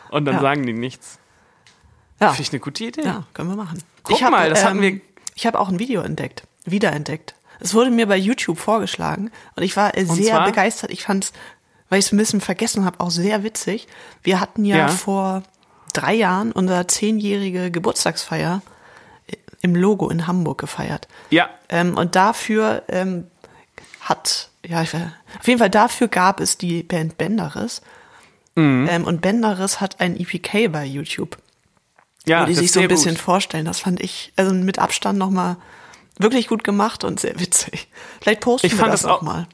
[0.09, 0.41] Und dann Ja.
[0.41, 1.19] sagen die nichts.
[2.19, 3.03] Ja, Finde ich eine gute Idee.
[3.03, 3.83] ja können wir machen.
[4.01, 4.99] Guck hab, mal, das hatten wir-
[5.35, 7.35] Ich habe auch ein Video entdeckt, wiederentdeckt.
[7.59, 10.45] Es wurde mir bei YouTube vorgeschlagen und ich war sehr zwar?
[10.45, 10.91] begeistert.
[10.91, 11.33] Ich fand's,
[11.89, 13.87] weil ich es ein bisschen vergessen habe, auch sehr witzig.
[14.23, 14.87] Wir hatten ja, Ja.
[14.87, 15.43] vor
[15.93, 18.61] drei Jahren unsere zehnjährige Geburtstagsfeier
[19.27, 21.07] äh, im Logo in Hamburg gefeiert.
[21.31, 23.25] Ja, Ähm, und dafür ähm,
[24.01, 27.81] hat, ja, ich, auf jeden Fall dafür gab es die Band Benderis.
[28.55, 28.87] Mhm.
[28.89, 31.37] Ähm, und Benderis hat ein EPK bei YouTube,
[32.25, 33.21] ja, wo die sich so ein bisschen gut.
[33.23, 33.65] vorstellen.
[33.65, 35.57] Das fand ich also mit Abstand nochmal
[36.19, 37.87] wirklich gut gemacht und sehr witzig.
[38.21, 39.47] Vielleicht posten Ich wir fand das das auch mal.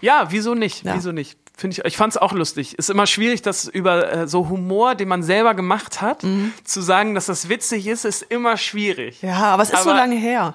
[0.00, 0.84] Ja, wieso nicht?
[0.84, 0.94] Ja.
[0.94, 1.38] Wieso nicht?
[1.56, 2.78] Finde ich, ich fand es auch lustig.
[2.78, 6.24] Ist immer schwierig, das über äh, so Humor, den man selber gemacht hat,
[6.64, 9.22] zu sagen, dass das witzig ist, ist immer schwierig.
[9.22, 9.28] Mhm.
[9.28, 10.54] Ja, aber es ist so Aber- lange her.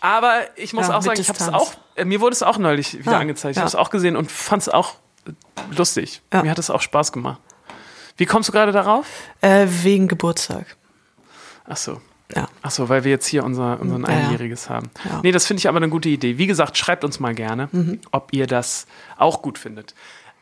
[0.00, 2.58] Aber ich muss Ja, auch sagen, ich habe es auch, äh, mir wurde es auch
[2.58, 3.52] neulich wieder Ja, angezeigt.
[3.52, 3.60] Ich ja.
[3.62, 4.94] habe es auch gesehen und fand es auch
[5.28, 5.30] äh,
[5.76, 6.22] lustig.
[6.32, 7.40] Mir hat es auch Spaß gemacht.
[8.16, 9.06] Wie kommst du gerade darauf?
[9.42, 10.76] Äh, wegen Geburtstag.
[11.68, 12.00] Ach so.
[12.34, 12.48] Ja.
[12.62, 14.24] Ach so, weil wir jetzt hier unser, unser Ja, ja.
[14.26, 14.90] Einjähriges haben.
[15.04, 15.16] Ja.
[15.16, 15.20] Mhm.
[15.22, 16.38] Nee, das finde ich aber eine gute Idee.
[16.38, 17.68] Wie gesagt, schreibt uns mal gerne,
[18.10, 18.86] ob ihr das
[19.18, 19.94] auch gut findet.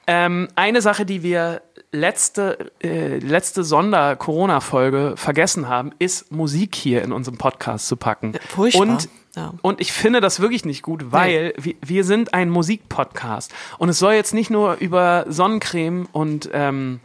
[0.07, 7.13] Ähm, eine Sache, die wir letzte, äh, letzte Sonder-Corona-Folge vergessen haben, ist Musik hier in
[7.13, 8.33] unserem Podcast zu packen.
[8.49, 8.81] furchtbar.
[8.83, 9.55] Und, Ja.
[9.63, 13.53] und ich finde das wirklich nicht gut, weil wir, wir sind ein Musikpodcast.
[13.79, 17.01] Und es soll jetzt nicht nur über Sonnencreme und, ähm,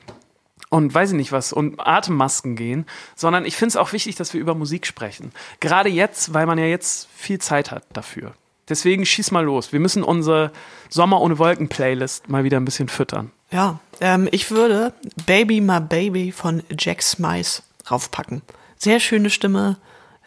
[0.75, 2.85] und weiß ich nicht was und Atemmasken gehen,
[3.15, 5.31] sondern ich finde es auch wichtig, dass wir über Musik sprechen.
[5.61, 8.33] Gerade jetzt, weil man ja jetzt viel Zeit hat dafür.
[8.67, 9.71] Deswegen schieß mal los.
[9.71, 10.51] Wir müssen unsere
[10.89, 13.31] Sommer ohne Wolken Playlist mal wieder ein bisschen füttern.
[13.51, 14.91] Ja, ähm, ich würde
[15.25, 18.41] Baby My Baby von Jack Smythe raufpacken.
[18.77, 19.77] Sehr schöne Stimme,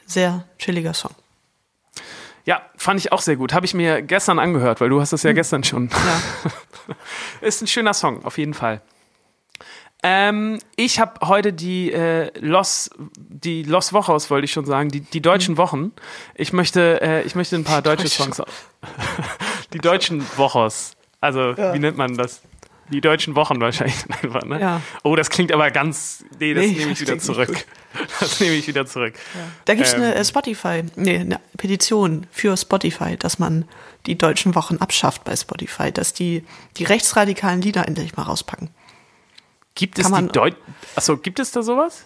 [0.07, 1.13] sehr chilliger Song.
[2.47, 3.53] Ja, fand ich auch sehr gut.
[3.53, 5.91] Habe ich mir gestern angehört, weil du hast das ja gestern schon.
[5.91, 6.97] Ja.
[7.47, 8.81] Ist ein schöner Song, auf jeden Fall.
[10.03, 15.01] Ähm, ich habe heute die äh, Los, die Los Wochos, wollte ich schon sagen, die,
[15.01, 15.93] die deutschen Wochen.
[16.37, 18.09] Ich möchte, äh, ich möchte ein paar deutsche.
[18.09, 18.41] Songs.
[19.73, 20.93] die deutschen Wochos.
[21.21, 21.75] Also, Ja.
[21.75, 22.43] wie nennt man das?
[22.91, 24.61] Die deutschen Wochen wahrscheinlich einfach, ne?
[24.61, 24.81] Ja.
[25.03, 26.25] Oh, das klingt aber ganz.
[26.39, 27.51] Nee, das Nee, nehme ich wieder zurück.
[28.21, 29.15] Das nehme ich wieder zurück.
[29.65, 30.03] Da gibt's Ähm.
[30.03, 33.65] eine äh, Spotify, nee, eine Petition für Spotify, dass man
[34.07, 36.45] die deutschen Wochen abschafft bei Spotify, dass die
[36.77, 38.69] die rechtsradikalen Lieder endlich mal rauspacken.
[39.79, 40.57] Gibt es die Deut
[40.97, 42.05] Achso, gibt es da sowas?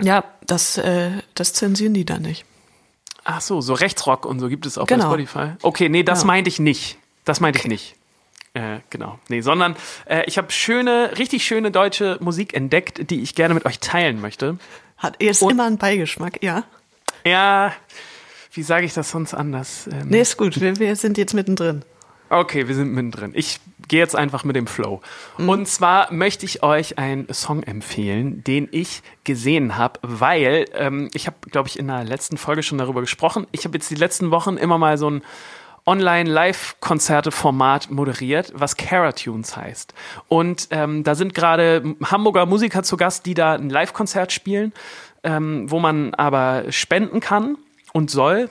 [0.00, 2.44] Ja, das, äh, das zensieren die dann nicht.
[3.22, 5.04] Ach so, so Rechtsrock und so gibt es auch Genau.
[5.10, 5.52] bei Spotify.
[5.62, 6.32] Okay, nee, das Genau.
[6.32, 6.98] meinte ich nicht.
[7.24, 7.94] Das meinte ich nicht.
[8.54, 9.18] Äh, genau.
[9.28, 9.76] Nee, sondern
[10.06, 14.20] äh, ich habe schöne, richtig schöne deutsche Musik entdeckt, die ich gerne mit euch teilen
[14.20, 14.58] möchte.
[14.96, 16.64] Hat ist Und- immer ein Beigeschmack, ja.
[17.24, 17.72] Ja,
[18.52, 19.86] wie sage ich das sonst anders?
[19.92, 21.84] Ähm, Nee, ist gut, wir, wir sind jetzt mittendrin.
[22.30, 23.32] Okay, wir sind mittendrin.
[23.34, 25.00] Ich gehe jetzt einfach mit dem Flow.
[25.36, 31.26] Und zwar möchte ich euch einen Song empfehlen, den ich gesehen habe, weil ähm, ich
[31.26, 33.48] habe, glaube ich, in der letzten Folge schon darüber gesprochen.
[33.50, 35.22] Ich habe jetzt die letzten Wochen immer mal so ein
[35.86, 39.92] Online-Live-Konzerte-Format moderiert, was Caratunes heißt.
[40.28, 44.72] Und ähm, da sind gerade Hamburger Musiker zu Gast, die da ein Live-Konzert spielen,
[45.24, 47.58] ähm, wo man aber spenden kann
[47.92, 48.50] und soll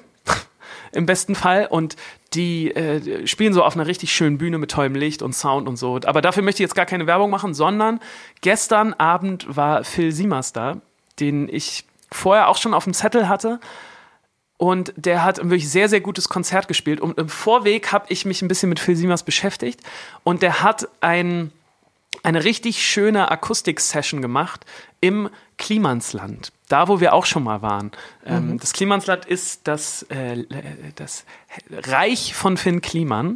[0.91, 1.67] im besten Fall.
[1.69, 1.95] Und
[2.33, 5.77] die äh, spielen so auf einer richtig schönen Bühne mit tollem Licht und Sound und
[5.77, 5.99] so.
[6.05, 7.99] Aber dafür möchte ich jetzt gar keine Werbung machen, sondern
[8.41, 10.81] gestern Abend war Phil Siemers da,
[11.19, 13.59] den ich vorher auch schon auf dem Zettel hatte.
[14.57, 16.99] Und der hat ein wirklich sehr, sehr gutes Konzert gespielt.
[16.99, 19.79] Und im Vorweg habe ich mich ein bisschen mit Phil Siemers beschäftigt.
[20.25, 21.51] Und der hat ein,
[22.23, 24.65] eine richtig schöne Akustik-Session gemacht
[24.99, 26.51] im Klimansland.
[26.69, 27.91] Da, wo wir auch schon mal waren.
[28.25, 30.45] Ähm, das Klimansland ist das, äh,
[30.95, 31.25] das
[31.71, 33.35] Reich von Finn Kliman,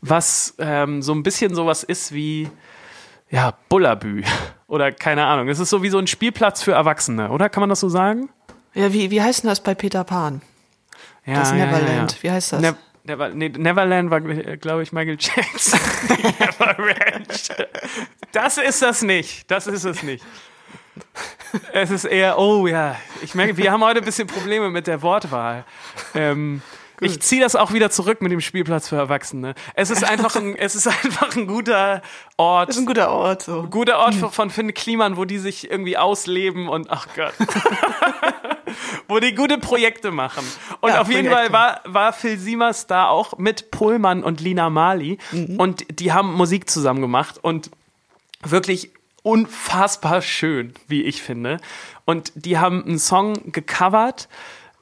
[0.00, 2.50] was ähm, so ein bisschen sowas ist wie
[3.30, 4.24] ja, Bullabü
[4.66, 5.48] oder keine Ahnung.
[5.48, 7.48] Es ist so wie so ein Spielplatz für Erwachsene, oder?
[7.48, 8.30] Kann man das so sagen?
[8.74, 10.42] Ja, wie, wie heißt denn das bei Peter Pan?
[11.26, 12.22] Ja, Das Neverland.
[12.22, 12.60] Wie heißt das?
[12.62, 15.80] Ne Never, nee, Neverland war, glaube ich, Michael Jackson.
[16.38, 17.48] Neverland.
[18.32, 19.50] Das ist das nicht.
[19.50, 20.22] Das ist es nicht.
[21.72, 25.02] Es ist eher, oh ja, ich merke, wir haben heute ein bisschen Probleme mit der
[25.02, 25.64] Wortwahl.
[26.14, 26.62] Ähm,
[27.00, 29.54] ich ziehe das auch wieder zurück mit dem Spielplatz für Erwachsene.
[29.74, 32.02] Es ist einfach ein, es ist einfach ein guter
[32.36, 32.68] Ort.
[32.68, 33.42] Das ist ein guter Ort.
[33.42, 33.62] So.
[33.64, 37.32] guter Ort von, von Finn Kliman, wo die sich irgendwie ausleben und ach Gott.
[39.08, 40.44] wo die gute Projekte machen.
[40.80, 41.52] Und Ja, auf jeden Projekte.
[41.52, 45.18] Fall war, war Phil Siemers da auch mit Pullman und Lina Mali
[45.56, 47.70] und die haben Musik zusammen gemacht und
[48.42, 48.90] wirklich
[49.22, 51.58] unfassbar schön, wie ich finde.
[52.04, 54.28] Und die haben einen Song gecovert,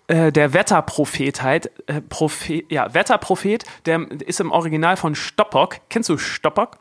[0.06, 5.80] äh, der Wetterprophet halt, äh, Prophet, ja, Wetterprophet, der ist im Original von Stoppock.
[5.90, 6.78] Kennst du Stoppock?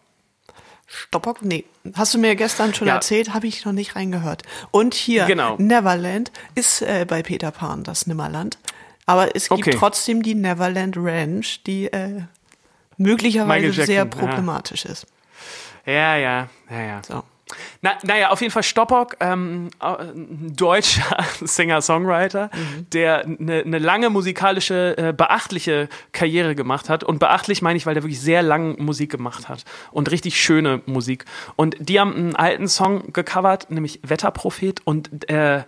[0.89, 1.41] Stoppock?
[1.43, 1.65] Nee.
[1.95, 2.95] Hast du mir gestern schon Ja.
[2.95, 4.43] erzählt, habe ich noch nicht reingehört.
[4.71, 5.55] Und hier, Genau.
[5.57, 8.57] Neverland ist äh, bei Peter Pan das Nimmerland.
[9.05, 9.75] Aber es gibt Okay.
[9.77, 12.21] trotzdem die Neverland Ranch, die äh,
[12.97, 14.05] möglicherweise Jackson, sehr ja.
[14.05, 15.07] problematisch ist.
[15.85, 17.01] Ja, ja, ja, ja.
[17.05, 17.23] So.
[17.81, 22.49] Na, naja, auf jeden Fall Stoppock, ähm, äh, ein deutscher Singer-Songwriter,
[22.93, 27.03] der eine ne lange musikalische, äh, beachtliche Karriere gemacht hat.
[27.03, 29.63] Und beachtlich meine ich, weil der wirklich sehr lang Musik gemacht hat.
[29.91, 31.25] Und richtig schöne Musik.
[31.55, 34.81] Und die haben einen alten Song gecovert, nämlich Wetterprophet.
[34.85, 35.63] Und äh,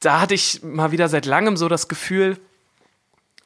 [0.00, 2.38] da hatte ich mal wieder seit langem so das Gefühl,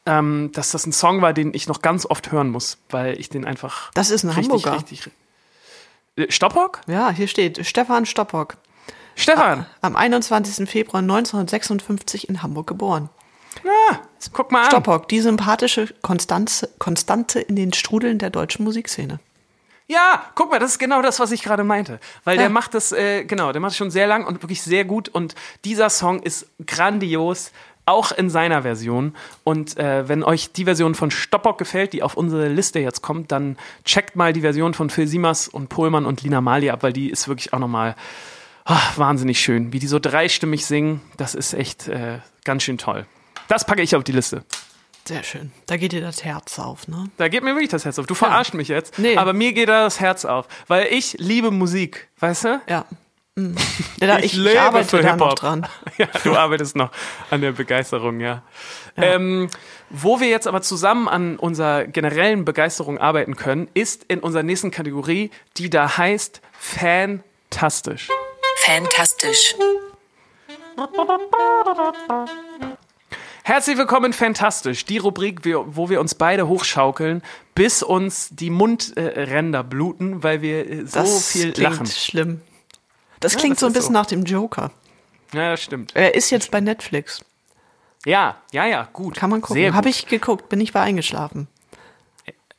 [0.07, 3.29] ähm, dass das ein Song war, den ich noch ganz oft hören muss, weil ich
[3.29, 4.77] den einfach Das ist ein richtig, Hamburger.
[4.77, 5.07] richtig.
[5.07, 5.11] Äh,
[6.29, 6.81] Stoppock?
[6.87, 8.57] Ja, hier steht Stefan Stoppock.
[9.15, 10.69] Stefan, Am 21.
[10.69, 13.09] Februar 1956 in Hamburg geboren.
[13.65, 13.97] ah,
[14.33, 14.67] guck mal an.
[14.71, 19.19] Stoppock, die sympathische Konstanze, Konstante in den Strudeln der deutschen Musikszene.
[19.89, 22.01] Ja, guck mal, das ist genau das, was ich gerade meinte.
[22.25, 22.43] Weil Ja.
[22.43, 25.09] der macht das, äh, genau, der macht es schon sehr lang und wirklich sehr gut.
[25.09, 27.53] Und dieser Song ist grandios,
[27.87, 29.15] auch in seiner Version.
[29.45, 33.33] Und äh, wenn euch die Version von Stoppock gefällt, die auf unsere Liste jetzt kommt,
[33.33, 36.93] dann checkt mal die Version von Phil Siemers und Pohlmann und Lina Mali ab, weil
[36.93, 37.95] die ist wirklich auch nochmal
[38.97, 39.73] wahnsinnig schön.
[39.73, 43.07] Wie die so dreistimmig singen, das ist echt äh, ganz schön toll.
[43.49, 44.43] Das packe ich auf die Liste.
[45.05, 45.53] Sehr schön.
[45.67, 47.09] Da geht dir das Herz auf, ne?
[47.17, 48.07] Da geht mir wirklich das Herz auf.
[48.07, 49.17] Du verarscht mich jetzt, Nee.
[49.17, 52.61] aber mir geht da das Herz auf, weil ich liebe Musik, weißt du?
[52.69, 52.85] Ja.
[53.39, 55.67] Ja, da, ich, ich, arbeite da noch dran.
[55.99, 56.91] Ja, du arbeitest noch
[57.31, 58.43] an der Begeisterung, ja.
[58.97, 59.03] ja.
[59.03, 59.49] Ähm,
[59.91, 64.71] wo wir jetzt aber zusammen an unserer generellen Begeisterung arbeiten können, ist in unserer nächsten
[64.71, 68.09] Kategorie, die da heißt Fantastisch.
[68.57, 69.55] Fantastisch.
[73.43, 77.23] Herzlich willkommen in Fantastisch, die Rubrik, wo wir uns beide hochschaukeln,
[77.55, 81.87] bis uns die Mundränder bluten, weil wir äh, so das viel klingt lachen.
[81.87, 82.41] schlimm.
[83.21, 83.93] Das Ja, klingt das so ein bisschen so.
[83.93, 84.71] nach dem Joker.
[85.33, 85.95] Ja, das stimmt.
[85.95, 87.25] Er ist jetzt bei Netflix.
[88.05, 89.17] Ja, ja, ja, gut.
[89.17, 89.75] Kann man gucken.
[89.75, 91.49] Habe ich geguckt, bin ich bei eingeschlafen.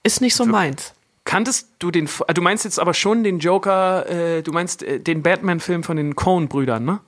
[0.03, 0.93] Ist nicht so meins.
[1.25, 4.99] Kanntest du den, ah, du meinst jetzt aber schon den Joker, äh, du meinst äh,
[4.99, 6.99] den Batman-Film von den Coen-Brüdern, ne?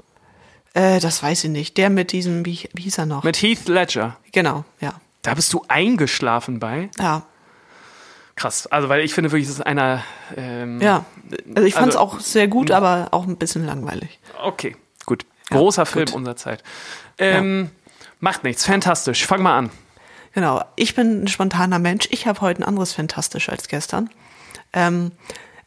[0.73, 1.77] Äh, das weiß ich nicht.
[1.77, 3.23] Der mit diesem, wie, wie hieß er noch?
[3.23, 4.17] Mit Heath Ledger.
[4.31, 4.93] genau, ja.
[5.21, 6.89] Da bist du eingeschlafen bei.
[6.99, 7.23] Ja,
[8.39, 8.67] Krass.
[8.67, 10.02] Also, weil ich finde wirklich, das ist einer.
[10.38, 11.04] Ähm, ja.
[11.54, 14.17] Also ich fand es Also- auch sehr gut, aber auch ein bisschen langweilig.
[14.41, 15.25] Okay, gut.
[15.49, 16.15] Großer Film gut.
[16.15, 16.63] unserer Zeit.
[17.17, 17.69] Ähm,
[18.21, 18.65] Macht nichts.
[18.65, 19.25] Fantastisch.
[19.28, 19.69] Fang mal an.
[20.34, 20.63] Genau.
[20.78, 22.08] Ich bin ein spontaner Mensch.
[22.12, 24.10] Ich habe heute ein anderes Fantastisch als gestern.
[24.71, 25.12] Ähm,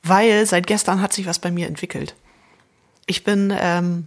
[0.03, 2.15] weil seit gestern hat sich was bei mir entwickelt.
[3.07, 4.07] Ich bin, ähm,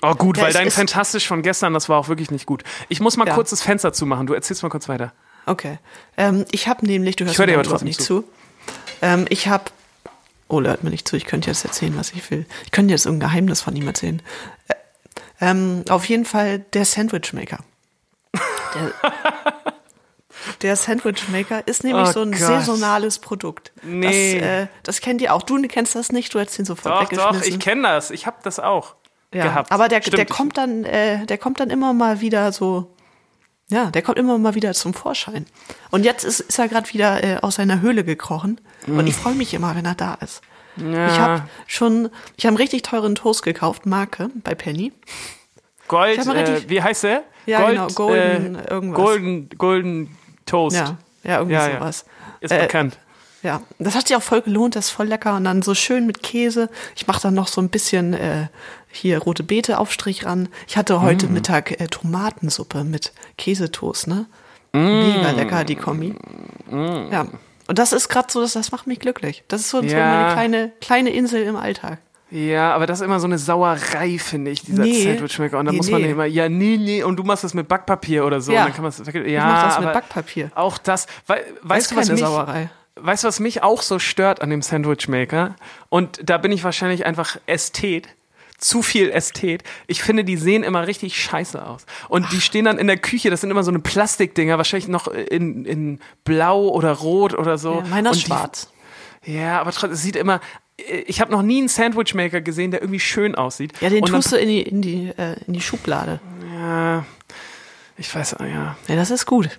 [0.00, 2.64] Oh, gut, Ja, weil dein ist- Fantastisch von gestern, das war auch wirklich nicht gut.
[2.88, 3.34] Ich muss mal Ja.
[3.34, 4.26] kurz das Fenster zumachen.
[4.26, 5.12] Du erzählst mal kurz weiter.
[5.46, 5.78] Okay.
[6.16, 8.24] Ähm, ich habe nämlich, du hörst hör dir mir aber trotzdem nicht zu.
[9.00, 9.64] Ähm, ich habe,
[10.48, 11.16] oh, hört mir nicht zu.
[11.16, 12.46] Ich könnte jetzt erzählen, was ich will.
[12.64, 14.22] Ich könnte jetzt irgendein Geheimnis von ihm erzählen.
[14.68, 14.74] Äh,
[15.40, 17.58] ähm, auf jeden Fall der Sandwichmaker.
[18.74, 18.92] Der,
[20.62, 22.40] der Sandwichmaker ist nämlich Oh so ein Gott.
[22.40, 23.72] saisonales Produkt.
[23.82, 24.38] Nee.
[24.38, 25.42] Das, äh, das kennt ihr auch.
[25.42, 27.40] Du kennst das nicht, du hast den sofort Doch, weggeschmissen.
[27.40, 28.10] doch, ich kenne das.
[28.10, 28.94] Ich habe das auch
[29.34, 29.44] ja.
[29.44, 29.72] gehabt.
[29.72, 32.94] Aber der, der kommt dann, äh, der kommt dann immer mal wieder so,
[33.72, 35.46] ja, der kommt immer mal wieder zum Vorschein.
[35.90, 38.60] Und jetzt ist, ist er gerade wieder äh, aus seiner Höhle gekrochen.
[38.86, 40.42] Und ich freue mich immer, wenn er da ist.
[40.76, 41.06] Ja.
[41.06, 44.92] Ich habe schon, ich habe einen richtig teuren Toast gekauft, Marke bei Penny.
[45.88, 47.24] Gold, mal äh, richtig- wie heißt der?
[47.46, 48.96] Ja, Gold, genau, Golden äh, irgendwas.
[49.04, 50.76] Golden, Golden Toast.
[50.76, 51.78] Ja, ja, irgendwie Ja, ja.
[51.78, 52.04] sowas.
[52.40, 52.98] Ist Äh, bekannt.
[53.42, 56.06] Ja, das hat sich auch voll gelohnt, das ist voll lecker und dann so schön
[56.06, 56.68] mit Käse.
[56.94, 58.46] Ich mache dann noch so ein bisschen äh,
[58.88, 60.48] hier rote Beete Aufstrich ran.
[60.68, 61.32] Ich hatte heute Mm.
[61.32, 64.26] Mittag äh, Tomatensuppe mit Käsetoast, ne?
[64.72, 64.78] Mm.
[64.78, 66.14] Mega lecker die Kombi.
[66.70, 67.26] Ja.
[67.66, 69.42] Und das ist gerade so, das, das macht mich glücklich.
[69.48, 70.06] Das ist so, so Ja.
[70.06, 71.98] meine kleine kleine Insel im Alltag.
[72.30, 75.02] Ja, aber das ist immer so eine Sauerei, finde ich, dieser Nee.
[75.04, 75.58] Sandwichmaker.
[75.58, 76.10] Und dann Nee, muss man nee.
[76.12, 78.52] immer, ja, nee, nee, und du machst das mit Backpapier oder so.
[78.52, 78.60] Ja.
[78.60, 78.92] Und dann kann man
[79.26, 80.50] ja, ich mach das mit Backpapier.
[80.54, 82.70] Auch das, weil, Das weißt ist du, was mich, Sauerei.
[82.96, 85.56] Weißt du, was mich auch so stört an dem Sandwichmaker?
[85.88, 88.08] Und da bin ich wahrscheinlich einfach Ästhet.
[88.58, 89.64] Zu viel Ästhet.
[89.88, 91.84] Ich finde, die sehen immer richtig scheiße aus.
[92.08, 95.08] Und die stehen dann in der Küche, das sind immer so eine Plastikdinger, wahrscheinlich noch
[95.08, 97.80] in, in blau oder rot oder so.
[97.80, 98.70] Ja, meiner Und ist schwarz.
[99.24, 100.40] Ja, aber trotzdem, es sieht immer.
[101.06, 103.72] Ich habe noch nie einen Sandwichmaker gesehen, der irgendwie schön aussieht.
[103.80, 106.20] Ja, den Und tust du in die, in die, äh, in die Schublade.
[106.54, 107.04] Ja,
[107.96, 108.76] ich weiß, ja.
[108.86, 109.58] Ja, das ist gut.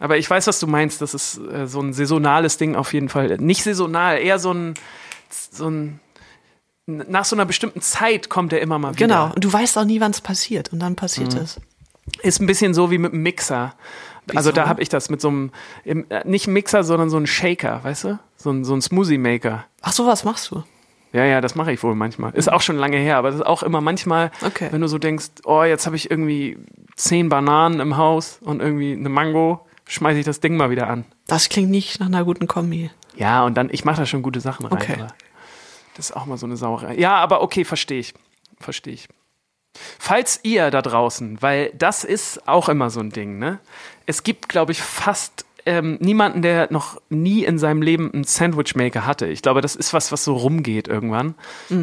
[0.00, 1.00] Aber ich weiß, was du meinst.
[1.02, 3.36] Das ist äh, so ein saisonales Ding auf jeden Fall.
[3.38, 4.74] Nicht saisonal, eher so ein,
[5.30, 6.00] so ein.
[6.86, 9.06] Nach so einer bestimmten Zeit kommt er immer mal wieder.
[9.06, 9.32] Genau.
[9.34, 10.72] Und du weißt auch nie, wann es passiert.
[10.72, 11.40] Und dann passiert Mhm.
[11.42, 11.60] es.
[12.22, 13.74] Ist ein bisschen so wie mit einem Mixer.
[14.34, 14.52] Also Wieso?
[14.52, 15.50] da habe ich das mit so einem,
[15.84, 18.18] äh, nicht Mixer, sondern so ein Shaker, weißt du?
[18.36, 19.64] So ein, so ein Smoothie-Maker.
[19.82, 20.64] Ach so, was machst du?
[21.12, 22.32] Ja, ja, das mache ich wohl manchmal.
[22.34, 24.68] Ist auch schon lange her, aber das ist auch immer manchmal, Okay.
[24.70, 26.56] wenn du so denkst, oh, jetzt habe ich irgendwie
[26.96, 31.04] zehn Bananen im Haus und irgendwie eine Mango, schmeiße ich das Ding mal wieder an.
[31.26, 32.90] Das klingt nicht nach einer guten Kombi.
[33.16, 34.80] Ja, und dann, ich mache da schon gute Sachen rein.
[34.80, 35.06] Okay.
[35.94, 36.96] Das ist auch mal so eine Sauerei.
[36.96, 38.14] Ja, aber okay, verstehe ich.
[38.58, 39.08] Verstehe ich.
[39.98, 43.60] Falls ihr da draußen, weil das ist auch immer so ein Ding, ne?
[44.06, 49.06] Es gibt, glaube ich, fast ähm, niemanden, der noch nie in seinem Leben einen Sandwichmaker
[49.06, 49.26] hatte.
[49.26, 51.34] Ich glaube, das ist was, was so rumgeht irgendwann.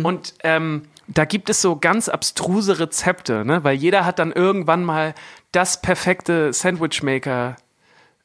[0.03, 3.63] Und ähm, da gibt es so ganz abstruse Rezepte, ne?
[3.63, 5.13] Weil jeder hat dann irgendwann mal
[5.51, 6.51] das perfekte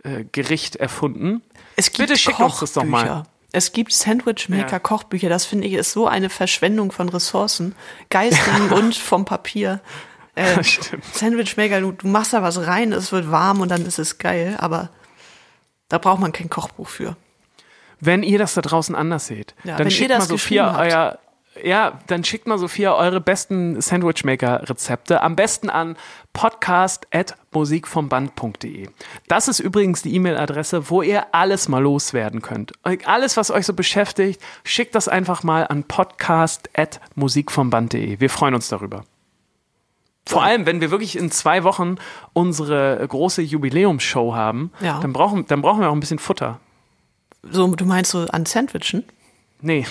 [0.04, 1.42] Sandwichmaker-Gericht erfunden.
[1.76, 3.24] Es gibt Bitte schick uns das doch mal.
[3.52, 4.78] Es gibt Sandwichmaker Ja.
[4.78, 5.28] Kochbücher.
[5.28, 7.74] Das finde ich ist so eine Verschwendung von Ressourcen,
[8.08, 9.80] geistigen und vom Papier.
[10.34, 10.62] Äh.
[11.12, 14.56] Sandwichmaker, du, du machst da was rein, es wird warm und dann ist es geil,
[14.58, 14.88] aber
[15.88, 17.16] da braucht man kein Kochbuch für.
[18.00, 21.18] Wenn ihr das da draußen anders seht, Ja, dann schickt das mal Sophia euer
[21.62, 25.20] ja, dann schickt mal Sophia eure besten Sandwichmaker-Rezepte.
[25.22, 25.96] Am besten an
[26.32, 28.88] podcast.musikvomband.de.
[29.28, 32.72] Das ist übrigens die E-Mail-Adresse, wo ihr alles mal loswerden könnt.
[33.04, 38.20] Alles, was euch so beschäftigt, schickt das einfach mal an podcast.musikvomband.de.
[38.20, 39.04] Wir freuen uns darüber.
[40.24, 41.96] Vor allem, wenn wir wirklich in zwei Wochen
[42.32, 45.00] unsere große Jubiläumsshow haben, Ja.
[45.00, 46.60] dann, brauchen, dann brauchen wir auch ein bisschen Futter.
[47.42, 49.04] So, du meinst so an Sandwichen?
[49.60, 49.84] Nee.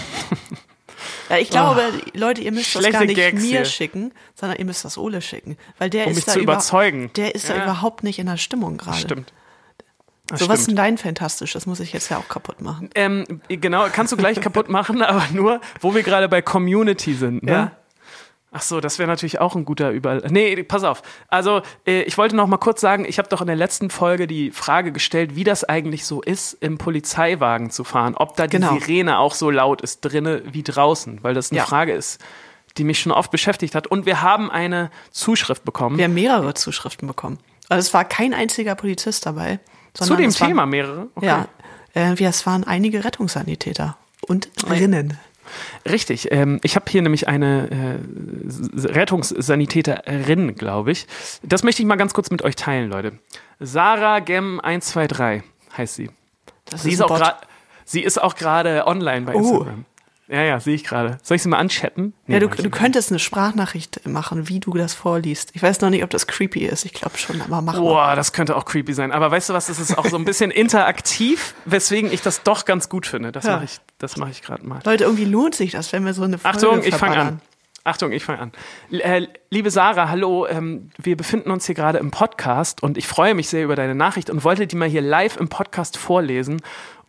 [1.30, 1.82] Ja, ich glaube,
[2.14, 3.66] Leute, ihr müsst das gar nicht Gags mir hier.
[3.66, 5.58] schicken, sondern ihr müsst das Ole schicken.
[5.78, 7.12] Weil der Um ist mich da zu über- überzeugen.
[7.16, 7.64] Der ist da Ja.
[7.64, 8.98] überhaupt nicht in der Stimmung gerade.
[8.98, 9.34] Stimmt.
[10.28, 10.78] Das So, was ist stimmt.
[10.78, 11.52] denn dein Fantastisch?
[11.54, 12.90] Das muss ich jetzt ja auch kaputt machen.
[12.96, 17.44] Ähm, genau, kannst du gleich kaputt machen, aber nur, wo wir gerade bei Community sind.
[17.44, 17.52] Ne?
[17.52, 17.72] Ja.
[18.54, 20.24] Ach so, das wäre natürlich auch ein guter Überall.
[20.30, 21.04] Nee, pass auf.
[21.30, 24.28] Also, äh, ich wollte noch mal kurz sagen, ich habe doch in der letzten Folge
[24.28, 28.14] die Frage gestellt, wie das eigentlich so ist, im Polizeiwagen zu fahren.
[28.16, 28.78] Ob da die Genau.
[28.78, 31.66] Sirene auch so laut ist drinne wie draußen, weil das eine Ja.
[31.66, 32.20] Frage ist,
[32.78, 33.88] die mich schon oft beschäftigt hat.
[33.88, 35.98] Und wir haben eine Zuschrift bekommen.
[35.98, 37.40] Wir haben mehrere Zuschriften bekommen.
[37.70, 39.60] Also es war kein einziger Polizist dabei.
[39.94, 41.08] zu dem es waren- Thema mehrere.
[41.16, 41.26] Okay.
[41.26, 41.48] Ja,
[41.94, 43.96] äh, wir, es waren einige Rettungssanitäter
[44.28, 45.18] und Rinnen.
[45.90, 46.32] Richtig.
[46.32, 51.08] Ähm, ich habe hier nämlich eine äh, Rettungssanitäterin, glaube ich.
[51.44, 53.14] Das möchte ich mal ganz kurz mit euch teilen, Leute.
[53.60, 55.44] Sarah Gem 123
[55.78, 56.10] heißt sie.
[56.66, 57.34] Das Sie ist, ein auch
[57.86, 59.40] sie ist auch gerade online bei Oh.
[59.40, 59.86] Instagram.
[60.32, 61.18] Ja, ja, sehe ich gerade.
[61.24, 62.14] Soll ich sie mal anchatten?
[62.26, 65.52] Nee, Ja, du, mach du könntest eine Sprachnachricht machen, wie du das vorliest.
[65.56, 66.86] Ich weiß noch nicht, ob das creepy ist.
[66.86, 67.80] Ich glaube schon, aber mach mal.
[67.82, 69.12] Boah, das könnte auch creepy sein.
[69.12, 70.50] Aber weißt du was, das ist auch so ein bisschen
[70.86, 73.34] interaktiv, weswegen ich das doch ganz gut finde.
[73.34, 73.56] Das Ja.
[73.56, 74.80] mache ich, das mache ich gerade mal.
[74.86, 77.42] Leute, irgendwie lohnt sich das, wenn wir so eine Folge Achtung, ich fange an.
[77.84, 78.52] Achtung, ich fange an.
[78.92, 80.46] Äh, liebe Sarah, hallo.
[80.48, 83.96] Ähm, wir befinden uns hier gerade im Podcast und ich freue mich sehr über deine
[83.96, 86.62] Nachricht und wollte die mal hier live im Podcast vorlesen.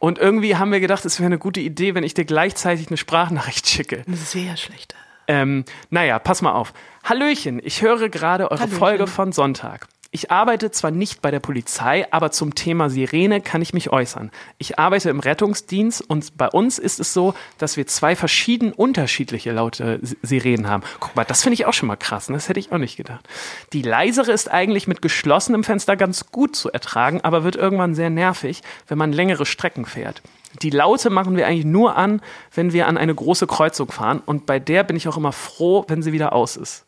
[0.03, 2.97] Und irgendwie haben wir gedacht, es wäre eine gute Idee, wenn ich dir gleichzeitig eine
[2.97, 4.03] Sprachnachricht schicke.
[4.05, 4.97] Eine sehr schlechte.
[5.29, 6.73] Ähm, naja, pass mal auf.
[7.05, 8.79] Hallöchen, ich höre gerade eure Hallöchen.
[8.79, 9.87] Folge von Sonntag.
[10.15, 14.31] Ich arbeite zwar nicht bei der Polizei, aber zum Thema Sirene kann ich mich äußern.
[14.59, 19.53] Ich arbeite im Rettungsdienst und bei uns ist es so, dass wir zwei verschieden unterschiedliche
[19.53, 20.83] laute Sirenen haben.
[21.01, 22.35] Guck mal, das finde ich auch schon mal krass, ne?
[22.35, 23.27] das hätte ich auch nicht gedacht.
[23.73, 28.11] Die leisere ist eigentlich mit geschlossenem Fenster ganz gut zu ertragen, aber wird irgendwann sehr
[28.11, 30.21] nervig, wenn man längere Strecken fährt.
[30.61, 32.21] Die Laute machen wir eigentlich nur an,
[32.55, 35.87] wenn wir an eine große Kreuzung fahren und bei der bin ich auch immer froh,
[35.89, 36.85] wenn sie wieder aus ist.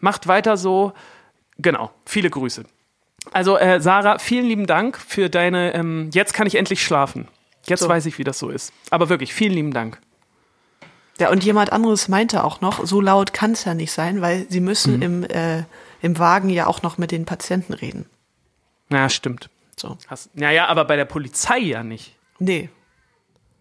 [0.00, 0.92] Macht weiter so.
[1.58, 2.64] Genau, viele Grüße.
[3.32, 5.74] Also, äh, Sarah, vielen lieben Dank für deine.
[5.74, 7.28] Ähm, jetzt kann ich endlich schlafen.
[7.66, 7.88] Jetzt So.
[7.88, 8.72] weiß ich, wie das so ist.
[8.90, 10.00] Aber wirklich, vielen lieben Dank.
[11.18, 14.46] Ja, und jemand anderes meinte auch noch, so laut kann es ja nicht sein, weil
[14.50, 14.66] sie Mhm.
[14.66, 15.64] müssen im, äh,
[16.02, 18.06] im Wagen ja auch noch mit den Patienten reden.
[18.90, 19.48] Ja, stimmt.
[19.76, 19.96] So.
[20.06, 22.14] Hast, naja, aber bei der Polizei ja nicht.
[22.38, 22.68] Nee.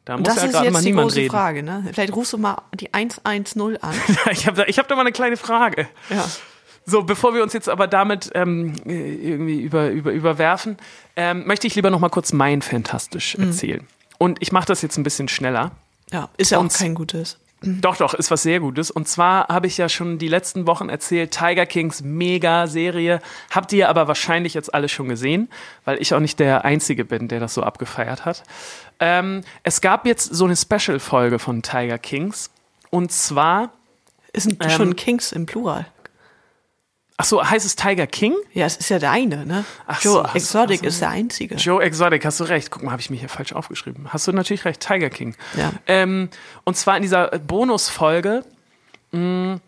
[0.03, 1.31] Da muss das ja ist gerade mal jetzt die niemand große reden.
[1.31, 1.89] Frage, ne?
[1.93, 3.95] Vielleicht rufst du mal die 110 an.
[4.31, 5.88] Ich habe da, ich hab da mal eine kleine Frage.
[6.10, 6.25] ja.
[6.86, 10.78] So, bevor wir uns jetzt aber damit ähm, äh, irgendwie über, über, überwerfen,
[11.15, 13.45] ähm, möchte ich lieber noch mal kurz mein Fantastisch Mhm.
[13.45, 13.88] erzählen.
[14.19, 15.71] Und ich mache das jetzt ein bisschen schneller.
[16.12, 17.38] Ja, ist ja auch kein gutes.
[17.62, 18.91] Doch, doch, ist was sehr Gutes.
[18.91, 23.21] Und zwar habe ich ja schon die letzten Wochen erzählt, Tiger Kings Mega-Serie.
[23.50, 25.50] Habt ihr aber wahrscheinlich jetzt alle schon gesehen,
[25.84, 28.43] weil ich auch nicht der Einzige bin, der das so abgefeiert hat.
[29.00, 32.52] Ähm, es gab jetzt so eine Special-Folge von Tiger Kings.
[32.91, 33.71] Und zwar,
[34.34, 35.88] Ist Ähm, schon Kings im Plural.
[37.17, 38.36] Ach so, heißt es Tiger King?
[38.54, 39.65] Ja, es ist ja der eine, ne?
[39.88, 40.86] Ach Joe so, Exotic so.
[40.86, 41.56] ist der einzige.
[41.56, 42.71] Joe Exotic, hast du recht.
[42.71, 44.12] Guck mal, habe ich mir hier falsch aufgeschrieben.
[44.12, 45.36] Hast du natürlich recht, Tiger King.
[45.58, 45.71] Ja.
[45.88, 46.30] Ähm,
[46.63, 48.43] und zwar in dieser Bonusfolge
[49.12, 49.60] mh,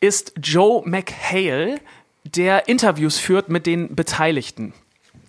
[0.00, 1.80] ist Joe McHale,
[2.24, 4.74] der Interviews führt mit den Beteiligten,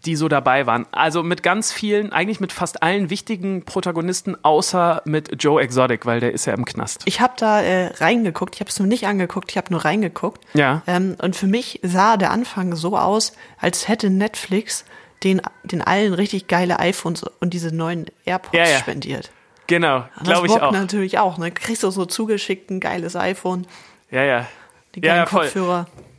[0.08, 0.86] die so dabei waren.
[0.92, 6.20] Also mit ganz vielen, eigentlich mit fast allen wichtigen Protagonisten, außer mit Joe Exotic, weil
[6.22, 7.02] der ist ja im Knast.
[7.06, 10.44] Ich habe da äh, reingeguckt, ich habe es mir nicht angeguckt, ich habe nur reingeguckt.
[10.56, 10.82] Ja.
[10.88, 14.86] Ähm, und für mich sah der Anfang so aus, als hätte Netflix
[15.24, 18.78] den, den allen richtig geile iPhones und diese neuen AirPods Ja, ja.
[18.80, 19.32] spendiert.
[19.68, 20.72] Genau, glaube ich auch.
[20.72, 21.52] natürlich auch, ne?
[21.52, 23.68] Kriegst du so zugeschickt ein geiles iPhone,
[24.10, 24.48] Ja, ja.
[24.96, 25.50] die geilen ja, voll.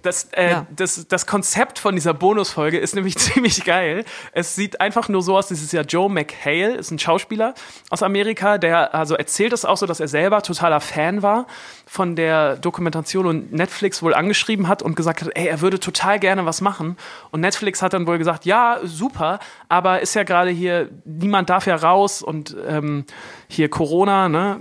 [0.02, 0.66] Das, äh, Ja.
[0.74, 4.04] das, das Konzept von dieser Bonusfolge ist nämlich ziemlich geil.
[4.32, 7.54] Es sieht einfach nur so aus, das ist ja Joe McHale, ist ein Schauspieler
[7.90, 11.46] aus Amerika, der also erzählt es auch so, dass er selber totaler Fan war
[11.86, 16.18] von der Dokumentation und Netflix wohl angeschrieben hat und gesagt hat, ey, er würde total
[16.20, 16.96] gerne was machen.
[17.30, 21.66] Und Netflix hat dann wohl gesagt, ja, super, aber ist ja gerade hier, niemand darf
[21.66, 23.04] ja raus und ähm,
[23.48, 24.60] hier Corona, ne?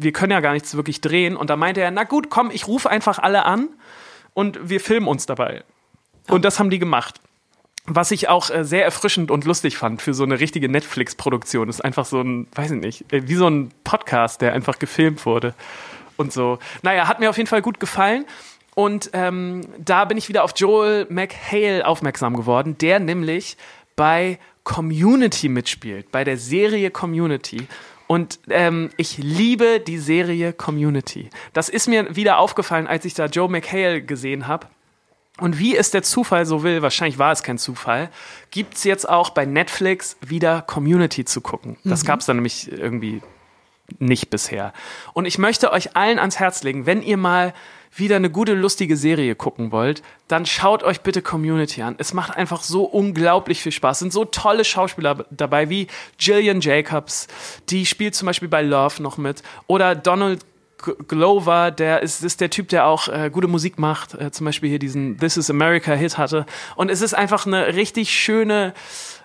[0.00, 1.36] Wir können ja gar nichts wirklich drehen.
[1.36, 3.68] Und da meinte er, na gut, komm, ich rufe einfach alle an
[4.38, 5.64] und wir filmen uns dabei.
[6.28, 7.20] Und das haben die gemacht.
[7.86, 11.68] Was ich auch äh, sehr erfrischend und lustig fand für so eine richtige Netflix-Produktion.
[11.68, 15.26] Ist einfach so ein, weiß ich nicht, äh, wie so ein Podcast, der einfach gefilmt
[15.26, 15.54] wurde.
[16.16, 16.60] Und so.
[16.82, 18.26] Naja, hat mir auf jeden Fall gut gefallen.
[18.76, 23.56] Und ähm, da bin ich wieder auf Joel McHale aufmerksam geworden, der nämlich
[23.96, 27.66] bei Community mitspielt, bei der Serie Community.
[28.08, 31.28] Und ähm, ich liebe die Serie Community.
[31.52, 34.66] Das ist mir wieder aufgefallen, als ich da Joe McHale gesehen habe.
[35.38, 38.10] Und wie es der Zufall so will, wahrscheinlich war es kein Zufall,
[38.50, 41.76] gibt's jetzt auch bei Netflix wieder Community zu gucken.
[41.84, 43.22] Das gab's dann nämlich irgendwie
[43.98, 44.72] nicht bisher.
[45.12, 47.54] Und ich möchte euch allen ans Herz legen, wenn ihr mal
[47.94, 51.96] wieder eine gute, lustige Serie gucken wollt, dann schaut euch bitte Community an.
[51.98, 53.96] Es macht einfach so unglaublich viel Spaß.
[53.96, 55.86] Es sind so tolle Schauspieler dabei wie
[56.18, 57.28] Gillian Jacobs,
[57.70, 59.42] die spielt zum Beispiel bei Love noch mit.
[59.66, 60.44] Oder Donald
[61.08, 64.70] Glover, der ist, ist der Typ, der auch äh, gute Musik macht, äh, zum Beispiel
[64.70, 66.46] hier diesen This is America Hit hatte.
[66.76, 68.74] Und es ist einfach eine richtig schöne,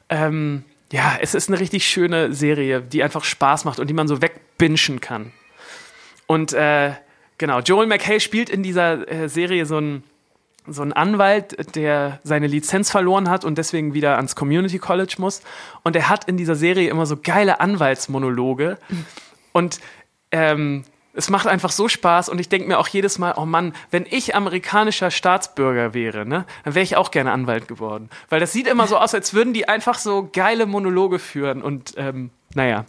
[0.09, 4.07] ähm, ja, es ist eine richtig schöne Serie, die einfach Spaß macht und die man
[4.07, 5.31] so wegbinschen kann.
[6.25, 6.93] Und äh,
[7.43, 10.03] genau, Joel McHale spielt in dieser äh, Serie so ein
[10.65, 15.41] so ein Anwalt, der seine Lizenz verloren hat und deswegen wieder ans Community College muss.
[15.83, 18.77] Und er hat in dieser Serie immer so geile Anwaltsmonologe.
[19.51, 19.81] Und
[20.31, 23.73] ähm, es macht einfach so Spaß und ich denke mir auch jedes Mal, oh Mann,
[23.91, 28.09] wenn ich amerikanischer Staatsbürger wäre, ne, dann wäre ich auch gerne Anwalt geworden.
[28.29, 31.93] Weil das sieht immer so aus, als würden die einfach so geile Monologe führen und
[31.97, 32.85] ähm, naja.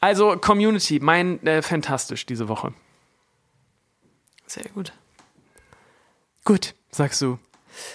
[0.00, 2.72] Also Community, mein äh, fantastisch diese Woche.
[4.46, 4.92] Sehr gut.
[6.44, 7.38] Gut, sagst du.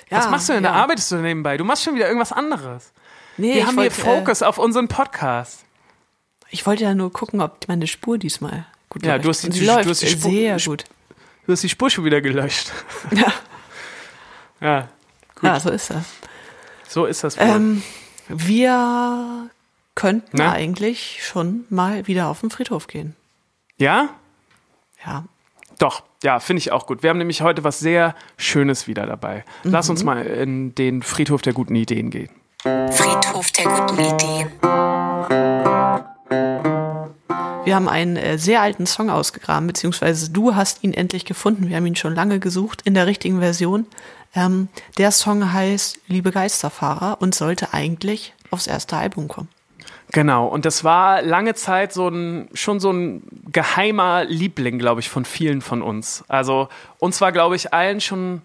[0.10, 0.64] Ja, Was machst du denn?
[0.64, 0.76] Da ja.
[0.76, 1.58] arbeitest du nebenbei.
[1.58, 2.92] Du machst schon wieder irgendwas anderes.
[3.38, 5.62] Nee, Wir haben hier wollt, Fokus auf unseren Podcast.
[5.62, 9.26] Äh, ich wollte ja nur gucken, ob meine Spur diesmal gut Ja, läuft.
[9.26, 10.84] du hast die- du hast die Spur- sehr gut.
[11.48, 12.72] Du hast die Spur schon wieder gelöscht.
[13.12, 13.34] Ja,
[14.60, 14.88] Ja,
[15.42, 16.06] ja, so ist das.
[16.88, 17.36] so ist das.
[17.40, 17.82] Ähm,
[18.28, 19.50] wir
[19.96, 20.52] könnten Na?
[20.52, 23.16] eigentlich schon mal wieder auf den Friedhof gehen.
[23.78, 24.10] ja?
[25.06, 25.24] Ja.
[25.82, 27.02] Doch, ja, finde ich auch gut.
[27.02, 29.44] Wir haben nämlich heute was sehr Schönes wieder dabei.
[29.64, 32.30] Lass uns mal in den Friedhof der guten Ideen gehen.
[32.62, 34.52] Friedhof der guten Ideen.
[37.66, 41.68] Wir haben einen äh, sehr alten Song ausgegraben, beziehungsweise du hast ihn endlich gefunden.
[41.68, 43.88] Wir haben ihn schon lange gesucht in der richtigen Version.
[44.36, 44.68] Ähm,
[45.00, 49.50] der Song heißt Liebe Geisterfahrer und sollte eigentlich aufs erste Album kommen.
[50.12, 55.10] Genau, und das war lange Zeit so ein, schon so ein geheimer Liebling, glaube ich,
[55.10, 56.24] von vielen von uns.
[56.28, 56.68] Also
[57.00, 58.42] uns war, glaube ich, allen schon.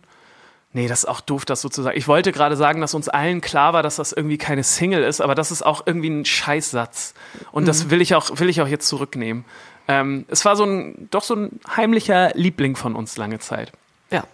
[0.72, 1.96] Nee, das ist auch doof, das so zu sagen.
[1.96, 5.20] Ich wollte gerade sagen, dass uns allen klar war, dass das irgendwie keine Single ist,
[5.20, 7.14] aber das ist auch irgendwie ein Scheißsatz.
[7.50, 9.44] Und das will ich auch, will ich auch jetzt zurücknehmen.
[9.88, 13.72] Ähm, es war so ein, doch so ein heimlicher Liebling von uns lange Zeit.
[14.10, 14.24] Ja.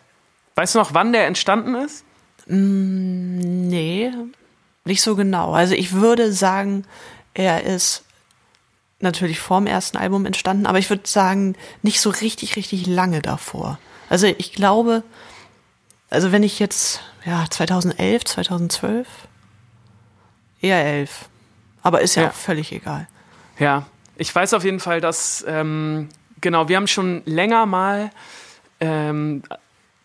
[0.57, 2.05] Weißt du noch, wann der entstanden ist?
[2.47, 4.11] Nee,
[4.85, 5.53] nicht so genau.
[5.53, 6.85] Also ich würde sagen,
[7.35, 8.05] er ist
[9.01, 13.79] natürlich vorm ersten Album entstanden, aber ich würde sagen, nicht so richtig, richtig lange davor.
[14.09, 15.03] Also ich glaube,
[16.11, 19.09] also wenn ich jetzt, ja, 2011, 2012,
[20.61, 21.29] eher 11.
[21.83, 22.29] Aber ist ja, Ja.
[22.29, 23.09] auch völlig egal.
[23.59, 26.09] Ja, ich weiß auf jeden Fall, dass, ähm,
[26.41, 28.11] genau, wir haben schon länger mal
[28.81, 29.43] ähm,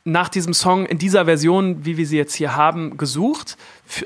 [0.07, 3.57] nach diesem Song in dieser Version, wie wir sie jetzt hier haben, gesucht,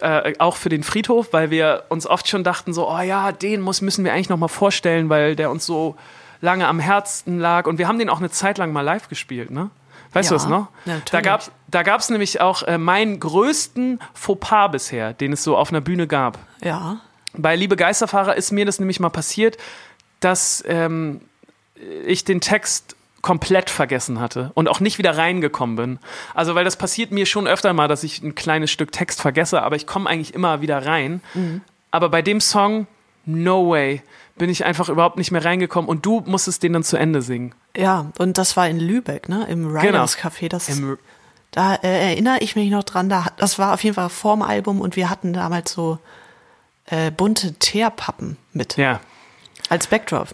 [0.01, 3.61] äh, auch für den Friedhof, weil wir uns oft schon dachten, so, oh ja, den
[3.61, 5.95] muss, müssen wir eigentlich noch mal vorstellen, weil der uns so
[6.41, 7.67] lange am Herzen lag.
[7.67, 9.69] Und wir haben den auch eine Zeit lang mal live gespielt, ne?
[10.13, 10.67] Weißt du Ja, das noch?
[10.67, 11.23] ja, da natürlich.
[11.23, 15.81] gab's, da gab's nämlich auch äh, meinen größten Fauxpas bisher, den es so auf einer
[15.81, 16.39] Bühne gab.
[16.63, 16.99] Ja.
[17.33, 19.57] Bei Liebe Geisterfahrer ist mir das nämlich mal passiert,
[20.19, 21.21] dass ähm,
[22.05, 25.99] ich den Text komplett vergessen hatte und auch nicht wieder reingekommen bin.
[26.33, 29.61] Also, weil das passiert mir schon öfter mal, dass ich ein kleines Stück Text vergesse,
[29.61, 31.21] aber ich komme eigentlich immer wieder rein.
[31.91, 32.87] Aber bei dem Song,
[33.25, 34.01] no way,
[34.37, 37.53] bin ich einfach überhaupt nicht mehr reingekommen und du musstest den dann zu Ende singen.
[37.77, 39.45] Ja, und das war in Lübeck, ne?
[39.49, 40.47] Im Riders Café.
[40.49, 40.97] Das Im-
[41.51, 44.81] Da äh, erinnere ich mich noch dran, da, das war auf jeden Fall vorm Album
[44.81, 45.99] und wir hatten damals so
[46.85, 48.99] äh, bunte Teerpappen mit Ja,
[49.69, 50.29] als Backdrop.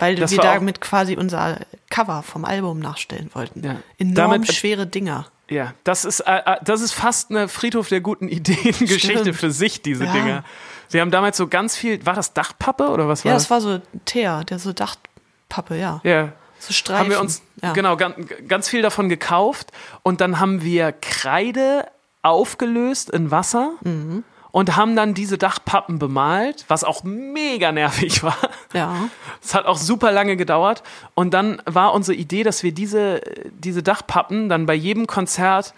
[0.00, 1.58] Weil Das wir damit quasi unser
[1.90, 3.64] Cover vom Album nachstellen wollten.
[3.64, 3.76] Ja.
[3.98, 5.26] Enorm Damit- schwere Dinger.
[5.48, 9.82] ja, das ist, äh, äh, das ist fast eine Friedhof der guten Ideen-Geschichte für sich,
[9.82, 10.12] diese Ja.
[10.12, 10.44] Dinger.
[10.90, 13.44] Wir haben damals so ganz viel, war das Dachpappe oder was war Ja, das?
[13.44, 16.00] das war so Teer, der so Dachpappe, ja.
[16.02, 16.32] Ja.
[16.58, 17.00] So Streifen.
[17.04, 17.72] Haben wir uns ja.
[17.72, 18.16] genau ganz,
[18.48, 19.70] ganz viel davon gekauft
[20.02, 21.86] und dann haben wir Kreide
[22.22, 24.24] aufgelöst in Wasser Mhm.
[24.52, 28.36] Und haben dann diese Dachpappen bemalt, was auch mega nervig war.
[28.72, 29.08] Ja.
[29.42, 30.82] Es hat auch super lange gedauert
[31.14, 33.20] und dann war unsere Idee, dass wir diese,
[33.52, 35.74] diese Dachpappen dann bei jedem Konzert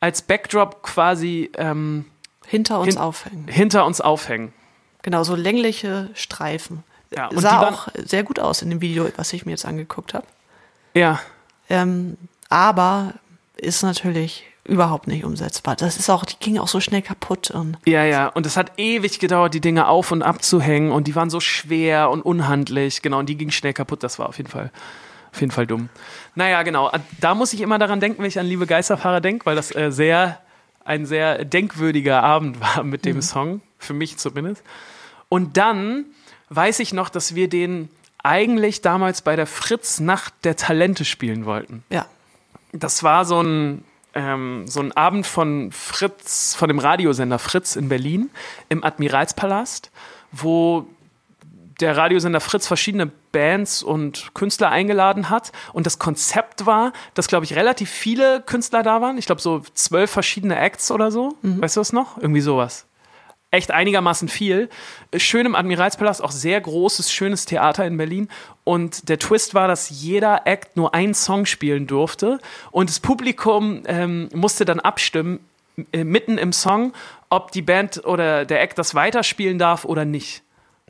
[0.00, 2.04] als Backdrop quasi ähm,
[2.46, 3.48] Hinter uns Hin- aufhängen.
[3.48, 4.52] hinter uns aufhängen.
[5.02, 6.82] Genau, so längliche Streifen.
[7.14, 10.12] Ja, und Sah auch sehr gut aus in dem Video, was ich mir jetzt angeguckt
[10.14, 10.26] habe.
[10.94, 11.20] Ja,
[11.70, 12.16] Ähm,
[12.48, 13.14] aber
[13.56, 15.74] ist natürlich überhaupt nicht umsetzbar.
[15.76, 18.28] Das ist auch, die ging auch so schnell kaputt und Ja, ja.
[18.28, 20.92] Und es hat ewig gedauert, die Dinge auf und abzuhängen.
[20.92, 23.02] Und die waren so schwer und unhandlich.
[23.02, 24.02] Genau, und die gingen schnell kaputt.
[24.02, 24.70] Das war auf jeden Fall,
[25.32, 25.88] auf jeden Fall dumm.
[26.34, 26.92] Naja, genau.
[27.18, 29.90] Da muss ich immer daran denken, wenn ich an Liebe Geisterfahrer denke, weil das äh,
[29.90, 30.38] sehr,
[30.84, 33.62] ein sehr denkwürdiger Abend war mit dem Song.
[33.78, 34.62] Für mich zumindest.
[35.28, 36.04] Und dann
[36.50, 37.88] weiß ich noch, dass wir den
[38.22, 41.84] eigentlich damals bei der Fritz Nacht der Talente spielen wollten.
[41.90, 42.06] Ja.
[42.72, 43.84] Das war so ein,
[44.18, 48.30] ähm, so ein Abend von Fritz, von dem Radiosender Fritz in Berlin
[48.68, 49.90] im Admiralspalast,
[50.32, 50.86] wo
[51.80, 55.52] der Radiosender Fritz verschiedene Bands und Künstler eingeladen hat.
[55.72, 59.16] Und das Konzept war, dass, glaube ich, relativ viele Künstler da waren.
[59.16, 61.36] Ich glaube, so zwölf verschiedene Acts oder so.
[61.60, 62.18] Weißt du das noch?
[62.18, 62.87] Irgendwie sowas.
[63.50, 64.68] Echt einigermaßen viel.
[65.16, 68.28] Schön im Admiralspalast, auch sehr großes, schönes Theater in Berlin.
[68.64, 72.40] Und der Twist war, dass jeder Act nur einen Song spielen durfte.
[72.72, 75.40] Und das Publikum ähm, musste dann abstimmen,
[75.92, 76.92] äh, mitten im Song,
[77.30, 80.42] ob die Band oder der Act das weiterspielen darf oder nicht.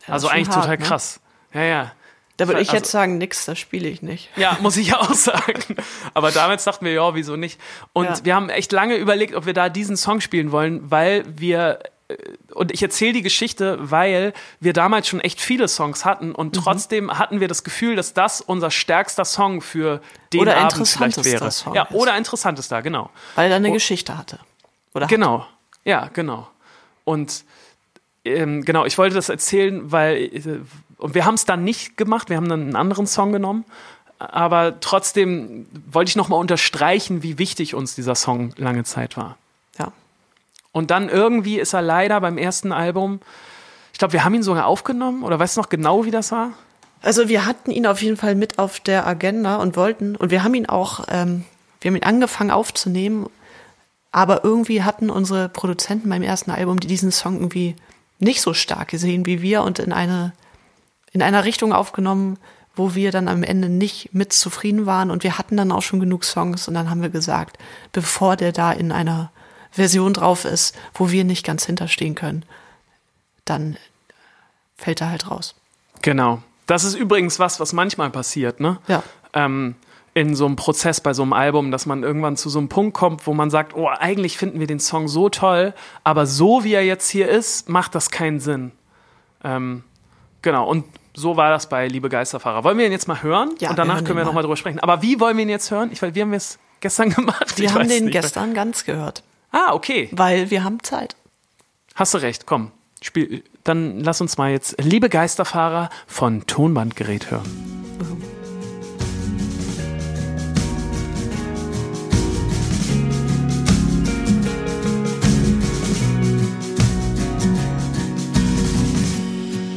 [0.09, 0.85] Ja, also eigentlich hart, total ne?
[0.85, 1.21] krass.
[1.55, 1.93] Ja, ja.
[2.39, 4.31] Da würde ich Also- jetzt sagen, nix, das spiele ich nicht.
[4.37, 5.77] Ja, muss ich auch sagen.
[6.13, 7.61] Aber damals dachten wir, ja, wieso nicht?
[7.93, 8.25] Und Ja.
[8.25, 11.79] wir haben echt lange überlegt, ob wir da diesen Song spielen wollen, weil wir
[12.55, 16.61] und ich erzähle die Geschichte, weil wir damals schon echt viele Songs hatten und Mhm.
[16.63, 20.01] trotzdem hatten wir das Gefühl, dass das unser stärkster Song für
[20.33, 21.51] den Oder Abend vielleicht wäre.
[21.51, 21.93] Song ja, ist.
[21.95, 23.11] oder interessantester, genau.
[23.35, 24.39] Weil er eine Geschichte hatte.
[24.95, 25.11] Oder hat.
[25.11, 25.47] Genau.
[25.85, 26.49] Ja, genau.
[27.05, 27.45] Und
[28.25, 30.61] ähm, genau, ich wollte das erzählen, weil äh,
[30.99, 33.65] und wir haben es dann nicht gemacht, wir haben dann einen anderen Song genommen,
[34.19, 39.37] aber trotzdem wollte ich nochmal unterstreichen, wie wichtig uns dieser Song lange Zeit war.
[40.79, 43.18] Und dann irgendwie ist er leider beim ersten Album,
[43.93, 46.53] ich glaube, wir haben ihn sogar aufgenommen, oder weißt du noch genau, wie das war?
[47.03, 50.45] Also wir hatten ihn auf jeden Fall mit auf der Agenda und wollten, und wir
[50.45, 51.45] haben ihn auch, ähm,
[51.81, 53.26] wir haben ihn angefangen aufzunehmen,
[54.12, 57.74] aber irgendwie hatten unsere Produzenten beim ersten Album die diesen Song irgendwie
[58.20, 60.33] nicht so stark gesehen wie wir und in eine,
[61.11, 62.39] in einer Richtung aufgenommen,
[62.76, 65.99] wo wir dann am Ende nicht mit zufrieden waren und wir hatten dann auch schon
[65.99, 67.59] genug Songs und dann haben wir gesagt,
[67.91, 69.33] bevor der da in einer
[69.71, 72.45] Version drauf ist, wo wir nicht ganz hinterstehen können,
[73.45, 73.77] dann
[74.77, 75.55] fällt er halt raus.
[76.03, 76.43] Genau.
[76.66, 78.79] Das ist übrigens was, was manchmal passiert, ne?
[78.89, 79.03] Ja.
[79.33, 79.75] ähm,
[80.14, 82.95] in so einem Prozess bei so einem Album, dass man irgendwann zu so einem Punkt
[82.95, 86.73] kommt, wo man sagt, oh, eigentlich finden wir den Song so toll, aber so wie
[86.73, 88.73] er jetzt hier ist, macht das keinen Sinn.
[89.45, 89.85] Ähm,
[90.43, 92.64] genau, und so war das bei Liebe Geisterfahrer.
[92.64, 93.51] Wollen wir ihn jetzt mal hören?
[93.61, 94.81] Ja, und wir danach hören können wir nochmal drüber sprechen.
[94.81, 95.91] Aber wie wollen wir ihn jetzt hören?
[95.93, 97.59] Ich, weil wir haben es gestern gemacht.
[97.59, 98.12] Wir haben den nicht.
[98.12, 100.09] gestern ganz gehört, Ah, okay.
[100.13, 101.17] weil wir haben Zeit.
[101.95, 102.71] Hast du recht, komm.
[103.01, 107.45] Spiel, dann lass uns mal jetzt Liebe Geisterfahrer von Tonbandgerät hören.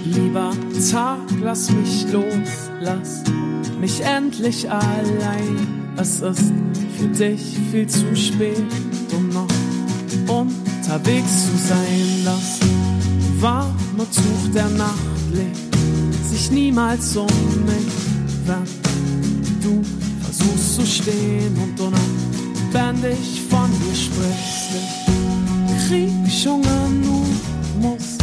[0.06, 0.52] Lieber
[0.92, 3.24] Tag, lass mich los, lass
[3.80, 5.94] mich endlich allein.
[5.98, 6.52] Es ist
[6.98, 8.64] für dich viel zu spät,
[9.12, 9.61] um noch
[10.28, 12.26] unterwegs zu sein.
[12.26, 12.60] Das
[13.42, 15.00] warme Tuch der Nacht
[15.34, 15.72] legt
[16.30, 17.28] sich niemals um
[17.66, 17.94] mich,
[18.46, 19.82] wenn du
[20.24, 24.72] versuchst zu stehen und unabwendig von dir sprichst.
[25.68, 27.26] Ich krieg schon genug,
[27.82, 28.18] muss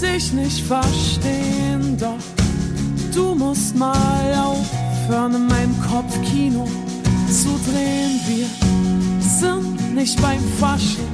[0.00, 2.24] dich nicht verstehen, doch
[3.14, 6.66] du musst mal aufhören, in meinem Kopf Kino
[7.30, 8.20] zu drehen.
[8.26, 8.46] Wir
[9.40, 11.08] sind nicht beim Fasching,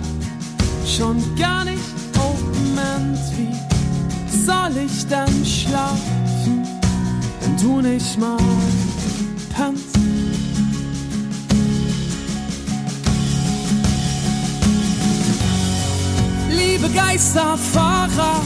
[0.86, 1.80] schon gar nicht
[2.18, 3.18] Open End.
[3.34, 6.66] Wie soll ich denn schlafen,
[7.40, 8.36] wenn du nicht mal
[9.56, 9.96] pennst?
[16.50, 18.42] Liebe Geisterfahrer,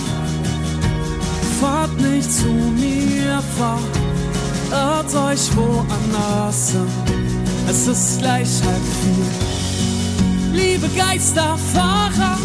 [1.60, 6.86] fahrt nicht zu mir, fahrt euch woanders hin.
[7.68, 9.57] Es ist gleich halb vier.
[10.58, 12.36] Liebe Geisterfahrer,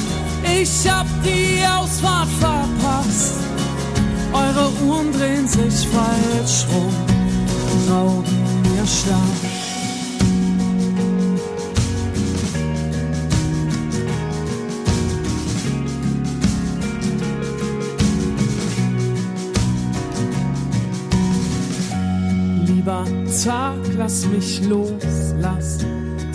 [0.61, 3.33] ich hab die Ausfahrt verpasst.
[4.31, 6.93] Eure Uhren drehen sich falsch rum,
[7.89, 8.23] rauben
[8.61, 8.83] mir.
[22.65, 23.05] Lieber
[23.43, 25.79] Tag, lass mich los, lass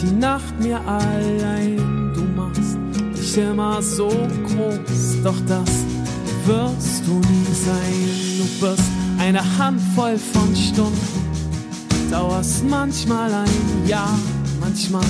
[0.00, 2.12] die Nacht mir allein.
[2.14, 2.76] Du machst
[3.16, 5.70] dich immer so groß, doch das
[6.46, 8.08] wirst du nie sein.
[8.38, 8.88] Du bist
[9.18, 14.18] eine Handvoll von Stunden, dauerst manchmal ein Jahr,
[14.60, 15.04] manchmal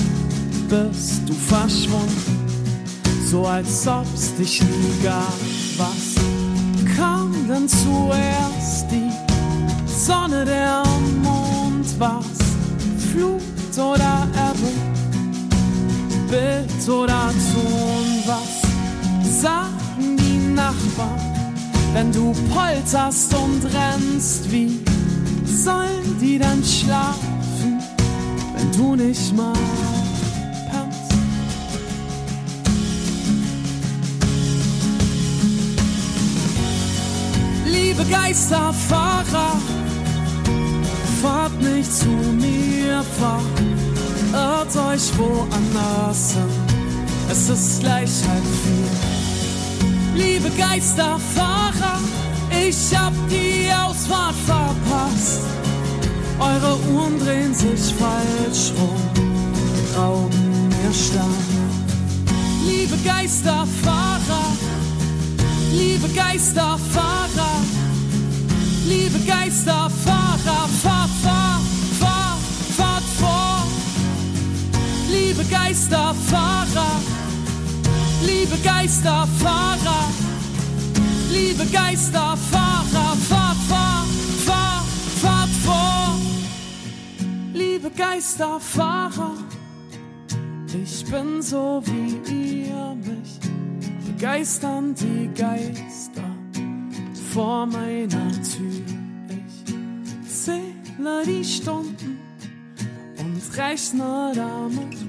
[0.69, 2.47] bist du verschwunden,
[3.25, 5.33] so als ob's dich nie gab.
[5.77, 8.87] Was kam denn zuerst?
[8.91, 9.09] Die
[9.87, 10.83] Sonne, der
[11.21, 12.39] Mond, was
[13.69, 14.71] Flut oder Ebbe,
[16.29, 21.55] Bild oder Ton, was sagen die Nachbarn,
[21.93, 24.79] wenn du polterst und rennst, wie
[25.45, 27.79] sollen die dann schlafen,
[28.55, 29.53] wenn du nicht mal?
[37.65, 39.57] Liebe Geisterfahrer,
[41.61, 46.49] nicht zu mir, fahrt euch woanders hin.
[47.31, 49.19] Es ist gleich halb vier.
[50.23, 51.99] Liebe Geisterfahrer,
[52.67, 55.41] ich hab die Ausfahrt verpasst.
[56.39, 59.01] Eure Uhren drehen sich falsch rum,
[59.97, 61.59] rauben mir Stand.
[62.65, 64.55] Liebe Geisterfahrer,
[65.71, 67.63] liebe Geisterfahrer,
[68.87, 71.09] liebe Geisterfahrer, fahrt,
[75.49, 77.01] Geisterfahrer,
[78.25, 80.05] liebe Geisterfahrer,
[81.31, 84.07] liebe Geisterfahrer, fahrt, fahrt,
[84.45, 84.85] fahrt,
[85.21, 86.15] fahrt vor.
[87.53, 89.33] Liebe Geisterfahrer,
[90.83, 93.39] ich bin so wie ihr mich,
[94.05, 96.29] begeistern die Geister
[97.33, 98.83] vor meiner Tür.
[99.29, 102.19] Ich zähle die Stunden
[103.17, 105.08] und rechne damit,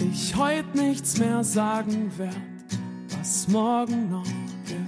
[0.00, 2.36] ich heute nichts mehr sagen werde,
[3.18, 4.24] was morgen noch
[4.66, 4.78] gilt.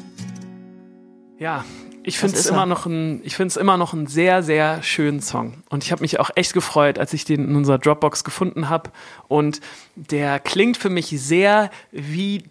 [1.39, 1.65] Ja,
[2.03, 2.67] ich finde es immer er.
[2.67, 5.63] noch ein, ich finde es immer noch einen sehr, sehr schönen Song.
[5.69, 8.91] Und ich habe mich auch echt gefreut, als ich den in unserer Dropbox gefunden habe.
[9.29, 9.61] Und
[9.97, 12.45] der klingt für mich sehr wie,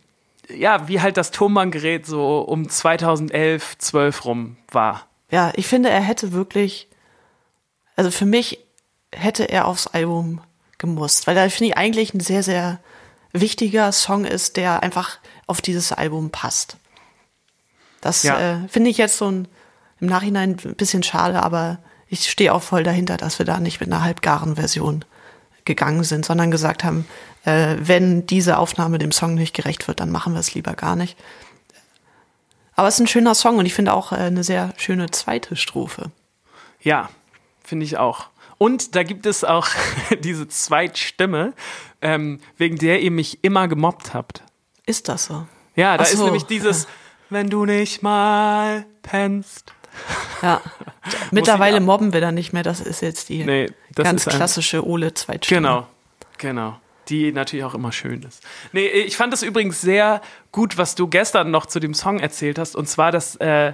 [0.53, 5.07] ja, wie halt das Tonbandgerät so um 2011, 12 rum war.
[5.31, 6.87] Ja, ich finde, er hätte wirklich,
[7.95, 8.59] also für mich
[9.11, 10.41] hätte er aufs Album
[10.79, 12.79] gemusst, weil er, finde ich, eigentlich ein sehr, sehr
[13.31, 16.77] wichtiger Song ist, der einfach auf dieses Album passt.
[18.01, 18.39] Das Ja.
[18.63, 19.47] äh, finde ich jetzt so ein,
[19.99, 21.77] im Nachhinein ein bisschen schade, aber
[22.07, 25.05] ich stehe auch voll dahinter, dass wir da nicht mit einer halbgaren Version
[25.65, 27.05] gegangen sind, sondern gesagt haben,
[27.45, 30.95] äh, wenn diese Aufnahme dem Song nicht gerecht wird, dann machen wir es lieber gar
[30.95, 31.15] nicht.
[32.75, 35.55] Aber es ist ein schöner Song und ich finde auch äh, eine sehr schöne zweite
[35.55, 36.11] Strophe.
[36.81, 37.09] Ja,
[37.63, 38.27] finde ich auch.
[38.59, 39.67] Und da gibt es auch
[40.19, 41.53] diese Zweitstimme,
[42.01, 44.43] ähm, wegen der ihr mich immer gemobbt habt.
[44.85, 45.47] Ist das so?
[45.75, 46.87] Ja, da Ach ist so, nämlich dieses,
[47.31, 49.73] wenn du nicht mal pennst.
[50.41, 50.61] Ja.
[51.31, 52.63] Mittlerweile mobben wir da nicht mehr.
[52.63, 55.61] Das ist jetzt die Nee, ganz klassische Ole Zweitstimme.
[55.61, 55.87] Genau,
[56.37, 56.79] genau.
[57.07, 58.43] Die natürlich auch immer schön ist.
[58.71, 62.59] Nee, ich fand es übrigens sehr gut, was du gestern noch zu dem Song erzählt
[62.59, 62.75] hast.
[62.75, 63.73] Und zwar, dass äh,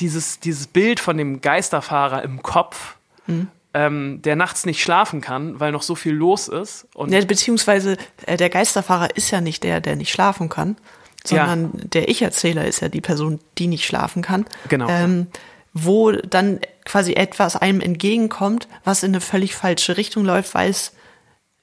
[0.00, 2.96] dieses, dieses Bild von dem Geisterfahrer im Kopf,
[3.28, 3.48] Mhm.
[3.78, 6.88] Ähm, der nachts nicht schlafen kann, weil noch so viel los ist.
[6.94, 10.76] Und Ja, beziehungsweise äh, der Geisterfahrer ist ja nicht der, der nicht schlafen kann,
[11.24, 14.46] sondern der Ich-Erzähler ist ja die Person, die nicht schlafen kann.
[14.68, 14.88] Genau.
[14.88, 15.28] Ähm,
[15.74, 20.92] wo dann quasi etwas einem entgegenkommt, was in eine völlig falsche Richtung läuft, weil es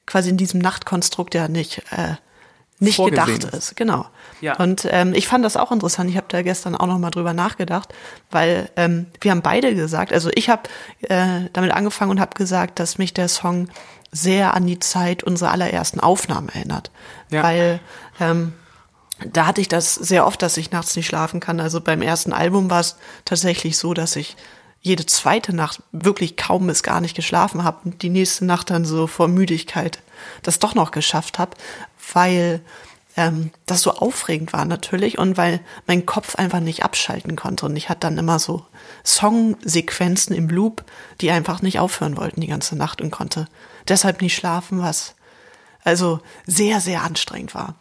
[0.05, 2.15] quasi in diesem Nachtkonstrukt ja nicht, äh,
[2.79, 3.71] nicht Vorgesehen gedacht ist.
[3.71, 3.75] ist.
[3.75, 4.05] Genau.
[4.41, 4.57] Ja.
[4.57, 6.09] Und ähm, ich fand das auch interessant.
[6.09, 7.93] Ich habe da gestern auch noch mal drüber nachgedacht,
[8.31, 10.63] weil ähm, wir haben beide gesagt, also ich habe
[11.01, 13.69] äh, damit angefangen und habe gesagt, dass mich der Song
[14.11, 16.91] sehr an die Zeit unserer allerersten Aufnahmen erinnert,
[17.31, 17.43] Ja.
[17.43, 17.79] weil
[18.19, 18.53] ähm,
[19.25, 21.59] da hatte ich das sehr oft, dass ich nachts nicht schlafen kann.
[21.59, 24.35] Also beim ersten Album war es tatsächlich so, dass ich
[24.81, 28.85] jede zweite Nacht wirklich kaum bis gar nicht geschlafen habe und die nächste Nacht dann
[28.85, 29.99] so vor Müdigkeit
[30.43, 31.51] das doch noch geschafft habe,
[32.13, 32.61] weil
[33.17, 37.75] ähm, das so aufregend war natürlich und weil mein Kopf einfach nicht abschalten konnte und
[37.75, 38.65] ich hatte dann immer so
[39.05, 40.83] Songsequenzen im Loop,
[41.21, 43.47] die einfach nicht aufhören wollten die ganze Nacht und konnte
[43.87, 45.15] deshalb nicht schlafen, was
[45.83, 47.75] also sehr, sehr anstrengend war.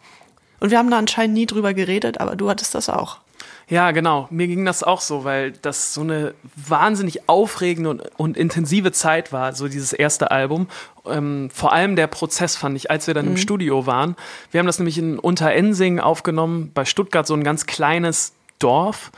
[0.59, 3.19] Und wir haben da anscheinend nie drüber geredet, aber du hattest das auch.
[3.67, 4.27] Ja, genau.
[4.29, 9.33] Mir ging das auch so, weil das so eine wahnsinnig aufregende und, und intensive Zeit
[9.33, 10.67] war, so dieses erste Album.
[11.07, 14.15] Ähm, vor allem der Prozess fand ich, als wir dann im Studio waren.
[14.51, 19.11] Wir haben das nämlich in Unterensing aufgenommen, bei Stuttgart so ein ganz kleines Dorf,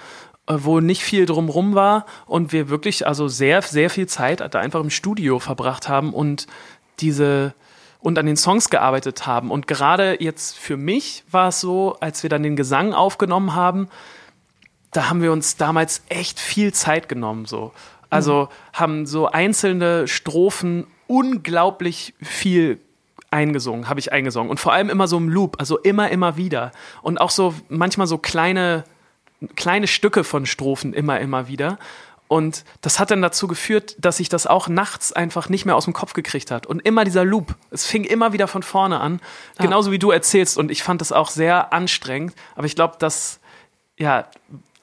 [0.48, 4.60] äh, wo nicht viel drumrum war und wir wirklich also sehr, sehr viel Zeit da
[4.60, 6.48] einfach im Studio verbracht haben und
[7.00, 7.54] diese
[8.00, 9.52] und an den Songs gearbeitet haben.
[9.52, 13.90] Und gerade jetzt für mich war es so, als wir dann den Gesang aufgenommen haben,
[14.92, 17.74] da haben wir uns damals echt viel Zeit genommen, so.
[18.10, 22.80] Also haben so einzelne Strophen unglaublich viel
[23.32, 24.50] eingesungen, habe ich eingesungen.
[24.50, 26.72] Und vor allem immer so im Loop, also immer, immer wieder.
[27.02, 28.84] Und auch so manchmal so kleine,
[29.56, 31.78] kleine Stücke von Strophen immer, immer wieder.
[32.28, 35.86] Und das hat dann dazu geführt, dass ich das auch nachts einfach nicht mehr aus
[35.86, 36.66] dem Kopf gekriegt hat.
[36.66, 37.56] Und immer dieser Loop.
[37.72, 39.22] Es fing immer wieder von vorne an.
[39.60, 40.58] Genauso wie du erzählst.
[40.58, 42.34] Und ich fand das auch sehr anstrengend.
[42.56, 43.40] Aber ich glaube, das,
[43.98, 44.26] ja,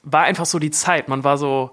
[0.01, 1.07] war einfach so die Zeit.
[1.07, 1.71] Man war so,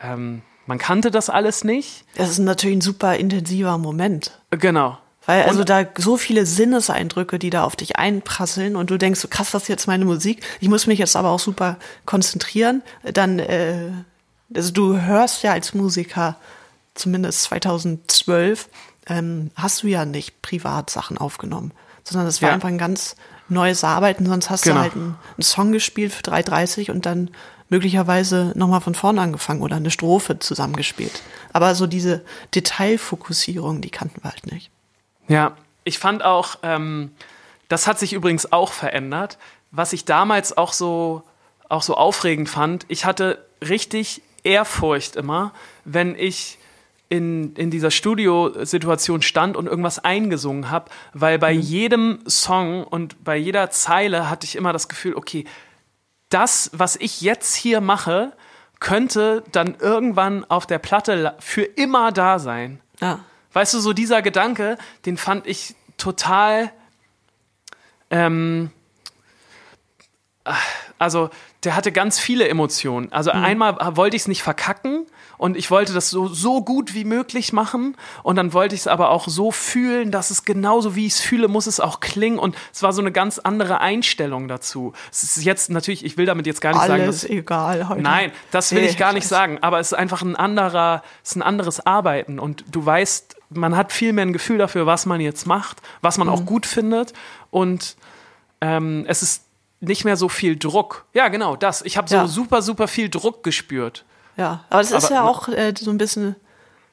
[0.00, 2.04] ähm, man kannte das alles nicht.
[2.16, 4.38] Das ist natürlich ein super intensiver Moment.
[4.50, 4.98] Genau.
[5.24, 9.26] Weil also da so viele Sinneseindrücke, die da auf dich einprasseln und du denkst, so
[9.28, 10.42] krass, das ist jetzt meine Musik.
[10.60, 12.82] Ich muss mich jetzt aber auch super konzentrieren.
[13.02, 13.90] Dann, äh,
[14.54, 16.36] also du hörst ja als Musiker,
[16.94, 18.68] zumindest 2012,
[19.08, 21.72] ähm, hast du ja nicht Privatsachen aufgenommen,
[22.04, 22.54] sondern das war Ja.
[22.54, 23.16] einfach ein ganz
[23.48, 24.26] neues Arbeiten.
[24.26, 24.76] Sonst hast Genau.
[24.76, 27.30] du halt einen, einen Song gespielt für 3,30 und dann
[27.68, 31.22] möglicherweise nochmal von vorne angefangen oder eine Strophe zusammengespielt.
[31.52, 34.70] Aber so diese Detailfokussierung, die kannten wir halt nicht.
[35.28, 37.12] Ja, ich fand auch, ähm,
[37.68, 39.38] das hat sich übrigens auch verändert.
[39.70, 41.22] Was ich damals auch so,
[41.68, 45.52] auch so aufregend fand, ich hatte richtig Ehrfurcht immer,
[45.84, 46.58] wenn ich
[47.08, 53.36] in, in dieser Studiosituation stand und irgendwas eingesungen habe, weil bei jedem Song und bei
[53.36, 55.44] jeder Zeile hatte ich immer das Gefühl, okay,
[56.28, 58.32] das, was ich jetzt hier mache,
[58.80, 62.80] könnte dann irgendwann auf der Platte la- für immer da sein.
[63.00, 63.20] Ja.
[63.52, 66.70] Weißt du, so dieser Gedanke, den fand ich total,
[68.10, 68.70] ähm,
[70.98, 71.30] also
[71.64, 73.10] der hatte ganz viele Emotionen.
[73.12, 75.06] Also einmal wollte ich es nicht verkacken
[75.38, 78.86] und ich wollte das so, so gut wie möglich machen und dann wollte ich es
[78.86, 82.38] aber auch so fühlen, dass es genauso wie ich es fühle, muss es auch klingen
[82.38, 84.92] und es war so eine ganz andere Einstellung dazu.
[85.10, 88.02] Es ist jetzt natürlich, ich will damit jetzt gar nicht sagen, dass Alles egal heute.
[88.02, 89.58] Nein, das will Nee, ich gar nicht sagen.
[89.62, 93.76] Aber es ist einfach ein anderer, es ist ein anderes Arbeiten und du weißt, man
[93.76, 96.46] hat viel mehr ein Gefühl dafür, was man jetzt macht, was man auch Mhm.
[96.46, 97.12] gut findet
[97.50, 97.96] und
[98.60, 99.45] ähm, es ist
[99.80, 101.04] nicht mehr so viel Druck.
[101.12, 101.82] Ja, genau, das.
[101.82, 102.26] Ich habe so Ja.
[102.28, 104.04] super, super viel Druck gespürt.
[104.36, 106.36] Ja, aber das ist Aber- ja auch äh, so ein bisschen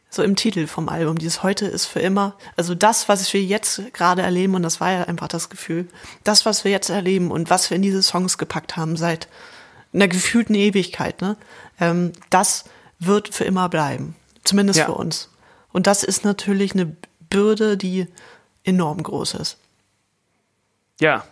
[0.09, 1.17] so im Titel vom Album.
[1.17, 2.36] Dieses Heute ist für immer.
[2.55, 5.88] Also das, was wir jetzt gerade erleben, und das war ja einfach das Gefühl,
[6.23, 9.27] das, was wir jetzt erleben und was wir in diese Songs gepackt haben seit
[9.93, 11.36] einer gefühlten Ewigkeit, ne,
[11.79, 12.65] ähm, das
[12.99, 14.15] wird für immer bleiben.
[14.43, 14.86] Zumindest Ja.
[14.86, 15.29] für uns.
[15.71, 16.95] Und das ist natürlich eine
[17.29, 18.07] Bürde, die
[18.63, 19.57] enorm groß ist.
[20.99, 21.23] Ja,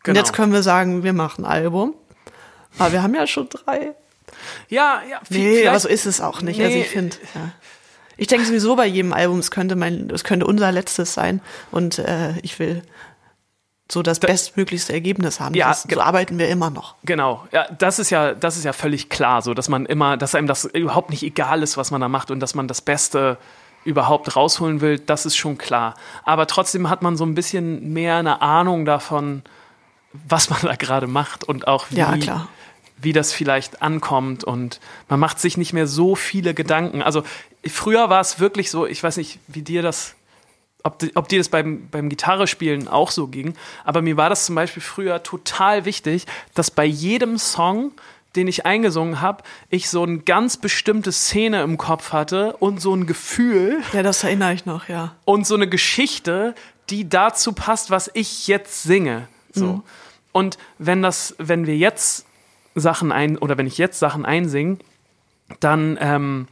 [0.00, 0.18] Und genau.
[0.18, 1.94] jetzt können wir sagen, wir machen ein Album.
[2.78, 3.92] Aber wir haben ja schon drei.
[4.68, 6.60] ja, ja, Nee, aber so ist es auch nicht.
[6.60, 6.82] Also Nee.
[6.82, 7.50] ich finde, ja.
[8.16, 11.40] Ich denke sowieso bei jedem Album, es könnte mein, es könnte unser letztes sein
[11.70, 12.82] und äh, ich will
[13.90, 15.54] so das bestmöglichste Ergebnis haben.
[15.54, 16.94] Ja, das, so arbeiten wir immer noch.
[17.02, 20.34] Genau, ja, das ist ja, das ist ja völlig klar, so dass man immer, dass
[20.34, 23.36] einem das überhaupt nicht egal ist, was man da macht und dass man das Beste
[23.84, 25.94] überhaupt rausholen will, das ist schon klar.
[26.24, 29.42] Aber trotzdem hat man so ein bisschen mehr eine Ahnung davon,
[30.12, 31.96] was man da gerade macht und auch wie,
[32.26, 32.48] Ja,
[33.02, 37.02] wie das vielleicht ankommt und man macht sich nicht mehr so viele Gedanken.
[37.02, 37.22] Also
[37.66, 40.14] früher war es wirklich so, ich weiß nicht, wie dir das
[40.82, 43.54] ob, ob dir das beim, beim Gitarrespielen auch so ging,
[43.84, 47.92] aber mir war das zum Beispiel früher total wichtig, dass bei jedem Song,
[48.34, 52.94] den ich eingesungen habe, ich so eine ganz bestimmte Szene im Kopf hatte und so
[52.94, 55.14] ein Gefühl Ja, das erinnere ich noch, ja.
[55.26, 56.54] und so eine Geschichte,
[56.88, 59.28] die dazu passt, was ich jetzt singe.
[59.52, 59.82] So.
[60.32, 62.26] Und wenn das, wenn wir jetzt
[62.74, 64.78] Sachen ein oder wenn ich jetzt Sachen einsinge,
[65.58, 66.46] dann, ähm,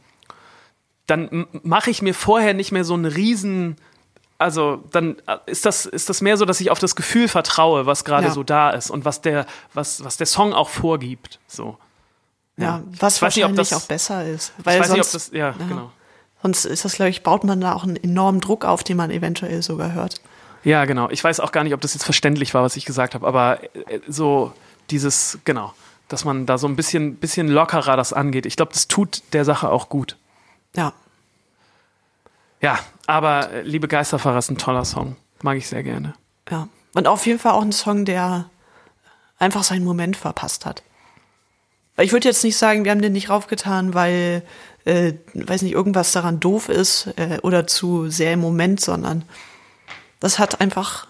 [1.07, 3.77] dann mache ich mir vorher nicht mehr so einen riesen,
[4.37, 7.85] also dann äh, ist das, ist das mehr so, dass ich auf das Gefühl vertraue,
[7.85, 8.31] was gerade Ja.
[8.33, 11.39] so da ist und was der, was, was der Song auch vorgibt.
[11.47, 11.77] So.
[12.57, 14.53] Ja, was Ich weiß nicht, ob wahrscheinlich das- auch besser ist.
[14.63, 15.91] Weil ich weiß sonst, nicht, ob das, ja, genau.
[16.43, 19.09] sonst ist das, glaube ich, baut man da auch einen enormen Druck auf, den man
[19.11, 20.19] eventuell sogar hört.
[20.63, 21.09] Ja, genau.
[21.09, 23.63] Ich weiß auch gar nicht, ob das jetzt verständlich war, was ich gesagt habe, aber
[23.63, 24.53] äh, so
[24.89, 25.73] dieses, genau,
[26.07, 28.45] dass man da so ein bisschen, bisschen lockerer das angeht.
[28.45, 30.17] Ich glaube, das tut der Sache auch gut.
[30.75, 30.93] Ja.
[32.61, 35.15] Ja, aber äh, Liebe Geisterfahrer ist ein toller Song.
[35.41, 36.13] Mag ich sehr gerne.
[36.49, 36.67] Ja.
[36.93, 38.49] Und auf jeden Fall auch ein Song, der
[39.37, 40.83] einfach seinen Moment verpasst hat.
[41.95, 44.43] Weil ich würde jetzt nicht sagen, wir haben den nicht raufgetan, weil,
[44.85, 49.23] äh, weiß nicht, irgendwas daran doof ist äh, oder zu sehr im Moment, sondern
[50.19, 51.07] das hat einfach,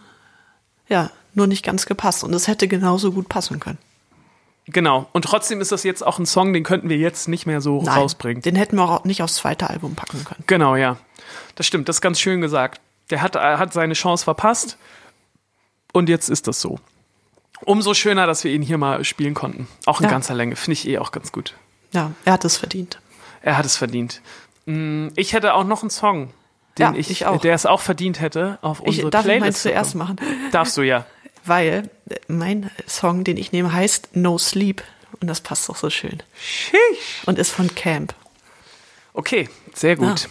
[0.88, 2.24] ja, nur nicht ganz gepasst.
[2.24, 3.78] Und es hätte genauso gut passen können.
[4.68, 5.08] Genau.
[5.14, 7.82] Und trotzdem ist das jetzt auch ein Song, den könnten wir jetzt nicht mehr so
[7.82, 8.42] Nein, rausbringen.
[8.44, 10.44] Den hätten wir auch nicht aufs zweite Album packen können.
[10.48, 10.98] Genau, ja.
[11.56, 12.80] Das stimmt, das ist ganz schön gesagt.
[13.10, 14.78] Der hat, er hat seine Chance verpasst
[15.94, 16.80] und jetzt ist das so.
[17.66, 19.68] Umso schöner, dass wir ihn hier mal spielen konnten.
[19.86, 20.12] Auch in Ja.
[20.12, 20.56] ganzer Länge.
[20.56, 21.56] Finde ich eh auch ganz gut.
[21.92, 23.00] Ja, er hat es verdient.
[23.42, 24.22] Er hat es verdient.
[24.66, 26.30] Mm, Ich hätte auch noch einen Song,
[26.78, 27.42] den Ja, ich, ich auch.
[27.42, 29.62] der es auch verdient hätte, auf Ich unsere darf ich meinen Playlist.
[29.62, 30.18] zu zuerst machen,
[30.52, 31.06] Darfst du ja.
[31.46, 34.84] weil äh, mein Song, den ich nehme, heißt No Sleep.
[35.22, 36.22] Und das passt doch so schön.
[36.40, 37.24] Sheesh.
[37.26, 38.14] Und ist von Camp.
[39.14, 40.08] Okay, sehr gut.
[40.22, 40.30] Ja.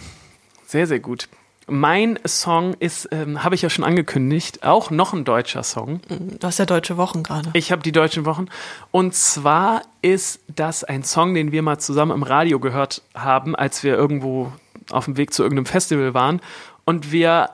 [0.67, 1.29] Sehr, sehr gut.
[1.67, 6.01] Mein Song ist, ähm, habe ich ja schon angekündigt, auch noch ein deutscher Song.
[6.09, 7.51] Du hast ja deutsche Wochen gerade.
[7.53, 8.47] Ich habe die deutschen Wochen.
[8.91, 13.83] Und zwar ist das ein Song, den wir mal zusammen im Radio gehört haben, als
[13.83, 14.51] wir irgendwo
[14.91, 16.41] auf dem Weg zu irgendeinem Festival waren.
[16.85, 17.51] Und wir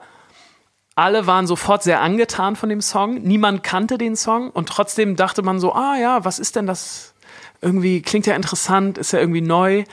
[0.95, 3.21] alle waren sofort sehr angetan von dem Song.
[3.21, 7.13] Niemand kannte den Song und trotzdem dachte man so, ah ja, was ist denn das?
[7.61, 9.83] Irgendwie klingt ja interessant, ist ja irgendwie neu.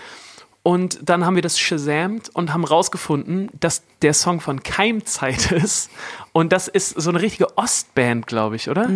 [0.62, 5.90] Und dann haben wir das shazamt und haben rausgefunden, dass der Song von Keimzeit ist.
[6.32, 8.88] Und das ist so eine richtige Ostband, glaube ich, oder?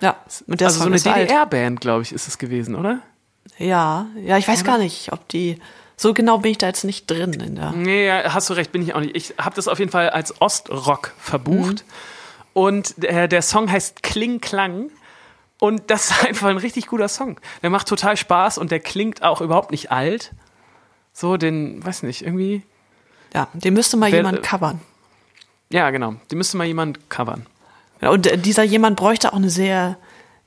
[0.00, 0.16] Ja,
[0.46, 1.28] und der also so Song eine ist alt.
[1.28, 3.00] DDR-Band, glaube ich, ist es gewesen, oder?
[3.58, 5.58] Ja, ja, ich weiß gar nicht, ob die.
[6.00, 7.72] So genau bin ich da jetzt nicht drin in der.
[7.72, 9.16] Nee, hast du recht, bin ich auch nicht.
[9.16, 11.84] Ich habe das auf jeden Fall als Ostrock verbucht.
[12.54, 14.90] Und der, der Song heißt Kling Klang.
[15.58, 17.40] Und das ist einfach ein richtig guter Song.
[17.62, 20.32] Der macht total Spaß und der klingt auch überhaupt nicht alt.
[21.12, 22.62] So, den, weiß nicht, irgendwie.
[23.34, 24.80] Ja, den müsste mal Wer- jemand covern.
[25.70, 26.14] Ja, genau.
[26.30, 27.44] Die müsste mal jemand covern.
[28.00, 29.98] Ja, und äh, dieser jemand bräuchte auch eine sehr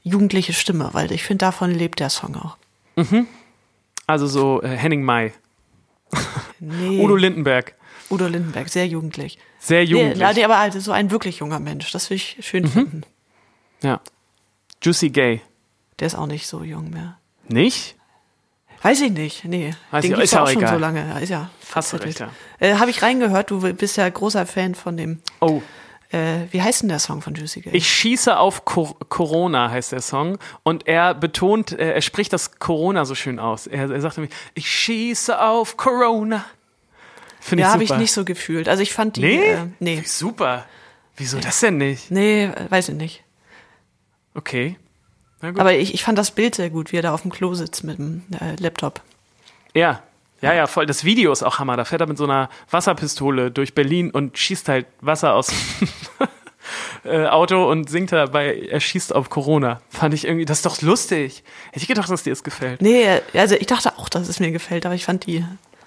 [0.02, 2.56] jugendliche Stimme, weil ich finde, davon lebt der Song auch.
[4.08, 5.34] Also so äh, Henning May,
[6.60, 7.76] Nee, Udo Lindenberg.
[8.10, 9.38] Udo Lindenberg, sehr jugendlich.
[9.60, 10.20] Sehr Nee, jugendlich.
[10.20, 13.04] ja, nee, aber halt so ein wirklich junger Mensch, das will ich schön finden.
[13.84, 14.00] ja.
[14.84, 15.42] Juicy Gay.
[16.00, 17.18] Der ist auch nicht so jung mehr.
[17.48, 17.96] Nicht?
[18.82, 19.76] Weiß ich nicht, nee.
[19.92, 20.74] Weiß Den ich- ist ja auch schon egal.
[20.74, 21.22] so lange.
[21.22, 22.06] Ist ja Hast du verzettelt.
[22.22, 22.68] recht, ja.
[22.68, 25.62] Äh, Habe ich reingehört, du bist ja großer Fan von dem, Oh.
[26.12, 27.74] Äh, wie heißt denn der Song von Juicy Gay?
[27.76, 30.38] Ich schieße auf Cor Corona, heißt der Song.
[30.64, 33.68] Und er betont, äh, er spricht das Corona so schön aus.
[33.68, 36.46] Er, er sagt nämlich, ich schieße auf Corona.
[37.40, 38.70] Finde ja, ich habe ich nicht so gefühlt.
[38.70, 39.52] Also ich fand die, Nee?
[39.54, 40.66] äh, nee, Super.
[41.18, 42.10] Wieso das denn nicht?
[42.12, 43.24] nee, weiß ich nicht.
[44.34, 44.78] Okay.
[45.42, 47.84] Aber ich, ich fand das Bild sehr gut, wie er da auf dem Klo sitzt
[47.84, 49.02] mit dem äh, Laptop.
[49.74, 50.04] ja.
[50.42, 50.86] Ja, ja, voll.
[50.86, 51.78] Das Video ist auch Hammer.
[51.78, 55.88] Da fährt er mit so einer Wasserpistole durch Berlin und schießt halt Wasser aus dem
[57.12, 59.82] äh, Auto und singt dabei, er schießt auf Corona.
[59.90, 61.44] Fand ich irgendwie, das ist doch lustig.
[61.68, 62.82] Hätte ich gedacht, dass dir das gefällt.
[62.82, 65.46] Nee, äh, also ich dachte auch, dass es mir gefällt, aber ich fand die,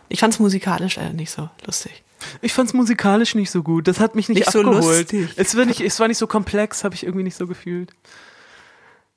[0.09, 2.03] ich fand es musikalisch äh, nicht so lustig.
[2.41, 3.87] Ich fand's musikalisch nicht so gut.
[3.87, 5.13] Das hat mich nicht, Nicht so abgeholt.
[5.13, 5.29] lustig.
[5.37, 7.91] es, war nicht, es war nicht so komplex, habe ich irgendwie nicht so gefühlt.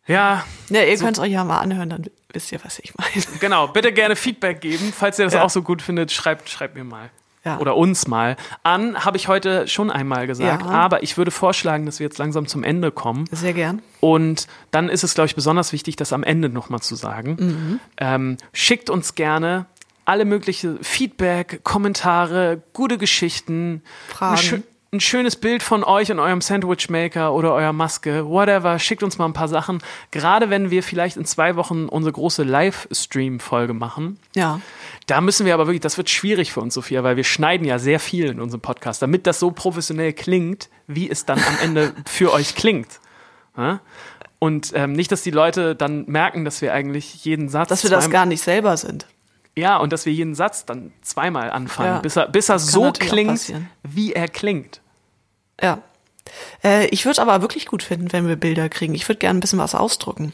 [0.08, 3.26] Ja, Ja, ihr könnt es euch ja mal anhören, dann wisst ihr, was ich meine.
[3.40, 3.68] genau.
[3.68, 4.94] Bitte gerne Feedback geben.
[4.96, 5.44] Falls ihr das Ja.
[5.44, 7.10] auch so gut findet, schreibt, schreibt mir mal.
[7.46, 7.60] Ja.
[7.60, 8.36] Oder uns mal.
[8.64, 10.64] An habe ich heute schon einmal gesagt.
[10.64, 10.70] Ja.
[10.70, 13.26] Aber ich würde vorschlagen, dass wir jetzt langsam zum Ende kommen.
[13.32, 13.82] Sehr gern.
[14.02, 17.38] Und dann ist es, glaube ich, besonders wichtig, das am Ende nochmal zu sagen.
[17.40, 17.80] Mhm.
[17.98, 19.66] Ähm, schickt uns gerne
[20.04, 24.64] alle mögliche Feedback, Kommentare, gute Geschichten, Fragen.
[24.92, 28.80] Ein, schö ein schönes Bild von euch und eurem Sandwichmaker oder eurer Maske, whatever.
[28.80, 29.80] Schickt uns mal ein paar Sachen.
[30.12, 34.20] Gerade wenn wir vielleicht in zwei Wochen unsere große Livestream-Folge machen.
[34.36, 34.62] Ja.
[35.08, 37.80] Da müssen wir aber wirklich, das wird schwierig für uns, Sophia, weil wir schneiden ja
[37.80, 41.94] sehr viel in unserem Podcast, damit das so professionell klingt, wie es dann am Ende
[42.06, 43.00] für euch klingt.
[43.58, 43.82] Ja?
[44.40, 47.70] Und ähm, nicht, dass die Leute dann merken, dass wir eigentlich jeden Satz.
[47.70, 49.08] Dass wir das gar nicht selber sind.
[49.58, 52.92] Ja, und dass wir jeden Satz dann zweimal anfangen, Ja, bis er, bis er so
[52.92, 53.54] klingt,
[53.84, 54.82] wie er klingt.
[55.60, 55.80] Ja.
[56.64, 58.94] Äh, ich würde aber wirklich gut finden, wenn wir Bilder kriegen.
[58.94, 60.34] Ich würde gerne ein bisschen was ausdrucken.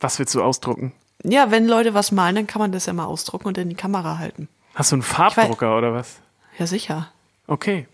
[0.00, 0.92] Was willst du ausdrucken?
[1.24, 3.74] Ja, wenn Leute was malen, dann kann man das ja mal ausdrucken und in die
[3.74, 4.48] Kamera halten.
[4.76, 6.16] Hast du einen Farbdrucker oder was?
[6.58, 7.10] Ja, sicher.
[7.48, 7.88] Okay.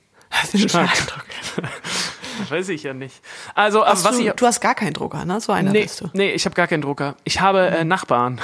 [0.52, 0.90] Den Stark.
[0.94, 1.24] Farbdruck.
[2.40, 3.22] Das weiß ich ja nicht.
[3.54, 4.32] Also, Hast was du, ich.
[4.32, 5.40] du hast gar keinen Drucker, ne?
[5.40, 6.10] So einer Nee, bist du.
[6.12, 7.16] nee, ich habe gar keinen Drucker.
[7.24, 8.40] Ich habe äh, Nachbarn.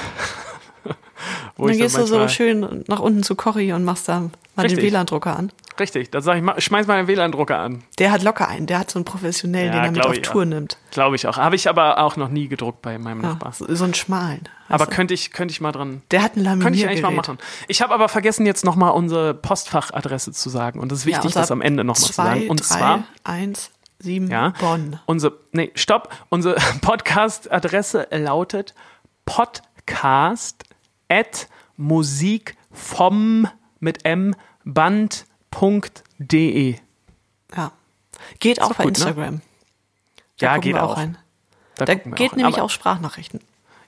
[1.57, 4.21] Wo dann gehst du so schön nach unten zu Cory und machst da
[4.55, 4.79] mal Richtig.
[4.79, 5.51] den WLAN-Drucker an.
[5.79, 7.83] Richtig, da sage ich, schmeiß mal den WLAN-Drucker an.
[7.97, 8.67] Der hat locker einen.
[8.67, 10.31] Der hat so einen professionellen, Ja, den er mit auf ich, ja.
[10.31, 10.77] Tour nimmt.
[10.91, 11.37] Glaube ich auch.
[11.37, 13.53] Habe ich aber auch noch nie gedruckt bei meinem Ja, Nachbar.
[13.53, 14.41] so, so einen schmalen.
[14.67, 14.91] Aber du?
[14.91, 16.01] könnte ich, könnte ich mal dran.
[16.11, 16.53] der hat ein Könnte ich
[16.83, 16.89] Laminiergerät.
[16.89, 17.37] eigentlich mal machen.
[17.69, 20.79] Ich habe aber vergessen, jetzt nochmal unsere Postfachadresse zu sagen.
[20.79, 22.49] Und es ist wichtig, das am Ende nochmal zu sagen.
[22.49, 24.99] Und zwei, zwar, drei, eins, sieben, ja, Bonn.
[25.05, 26.09] unsere, nee, stopp.
[26.29, 28.75] Unsere Podcast-Adresse lautet
[29.25, 30.63] podcast
[31.11, 31.47] at
[31.77, 33.47] musik vom
[33.79, 34.33] mit m
[35.51, 36.75] band.de.
[37.55, 37.71] Ja.
[38.39, 39.05] Geht auch bei gut, ne?
[39.05, 39.41] Instagram.
[40.39, 40.97] Da Ja, geht auch.
[40.97, 41.17] rein.
[41.75, 42.35] Da Da geht auch.
[42.35, 43.39] nämlich aber, auch Sprachnachrichten.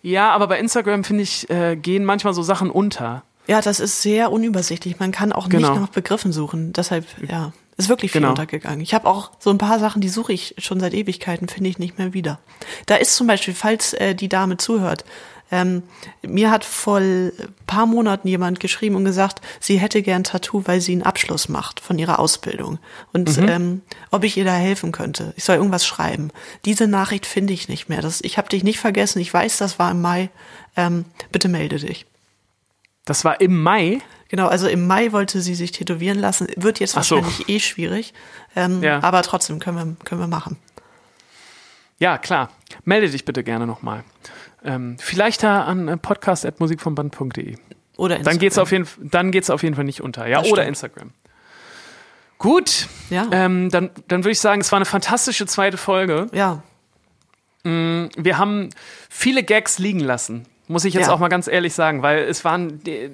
[0.02, 3.24] Ja, aber bei Instagram, finde ich, äh, gehen manchmal so Sachen unter.
[3.48, 5.00] Ja, das ist sehr unübersichtlich.
[5.00, 5.70] Man kann auch Genau.
[5.72, 6.74] nicht nach Begriffen suchen.
[6.74, 8.32] Deshalb, ja, ist wirklich viel Genau.
[8.32, 8.82] untergegangen.
[8.82, 11.80] Ich habe auch so ein paar Sachen, die suche ich schon seit Ewigkeiten, finde ich
[11.80, 12.40] nicht mehr wieder.
[12.86, 15.06] Da ist zum Beispiel, falls äh, die Dame zuhört,
[15.54, 15.84] ähm,
[16.24, 17.32] mir hat vor ein
[17.68, 21.80] paar Monaten jemand geschrieben und gesagt, sie hätte gern Tattoo, weil sie einen Abschluss macht
[21.80, 22.80] von ihrer Ausbildung.
[23.14, 23.48] Und Mhm.
[23.50, 25.32] ähm, ob ich ihr da helfen könnte.
[25.38, 26.32] Ich soll irgendwas schreiben.
[26.66, 28.02] Diese Nachricht finde ich nicht mehr.
[28.02, 29.20] Das, ich habe dich nicht vergessen.
[29.20, 30.30] Ich weiß, das war im Mai.
[30.76, 32.08] Ähm, bitte melde dich.
[33.06, 34.00] Das war im Mai.
[34.30, 36.48] Genau, also im Mai wollte sie sich tätowieren lassen.
[36.56, 36.98] Wird jetzt so.
[37.18, 38.14] wahrscheinlich eh schwierig.
[38.56, 39.04] Ähm, Ja.
[39.04, 40.58] Aber trotzdem können wir, können wir machen.
[42.00, 42.50] Ja, klar.
[42.86, 44.04] Melde dich bitte gerne nochmal.
[44.66, 47.58] Ähm, vielleicht da an äh, podcast.musikvomband.de.
[47.98, 48.62] Oder Dann geht's Instagram.
[48.64, 50.28] auf jeden dann geht's auf jeden Fall nicht unter.
[50.28, 50.70] Ja, Das oder stimmt.
[50.70, 51.12] Instagram.
[52.40, 52.88] Gut.
[53.10, 53.28] Ja.
[53.32, 56.28] Ähm, dann, dann würde ich sagen, es war eine fantastische zweite Folge.
[56.34, 56.62] Ja,
[57.66, 58.70] Wir haben
[59.10, 60.46] viele Gags liegen lassen.
[60.68, 61.14] Muss ich jetzt Ja.
[61.14, 63.10] auch mal ganz ehrlich sagen, weil es waren die,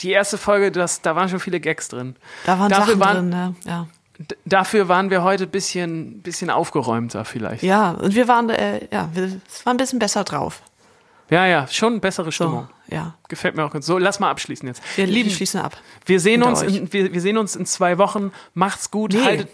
[0.00, 2.16] die erste Folge, das, da waren schon viele Gags drin.
[2.44, 3.28] da waren Dafür Sachen waren- drin.
[3.30, 3.54] Ne?
[3.64, 3.86] Ja.
[4.44, 7.62] Dafür waren wir heute ein bisschen, bisschen aufgeräumter vielleicht.
[7.62, 10.60] ja, und wir waren, äh, ja, wir es war ein bisschen besser drauf.
[11.30, 12.68] Ja, ja, schon bessere So, Stimmung.
[12.88, 13.14] ja.
[13.28, 13.84] Gefällt mir auch ganz.
[13.86, 14.82] So, lass mal abschließen jetzt.
[14.96, 15.76] Wir Lieben, schließen ab.
[16.06, 16.76] wir sehen hinter uns, euch.
[16.76, 18.32] in, wir, wir sehen uns in zwei Wochen.
[18.54, 19.12] Macht's gut.
[19.12, 19.22] Nee.
[19.22, 19.48] Haltet.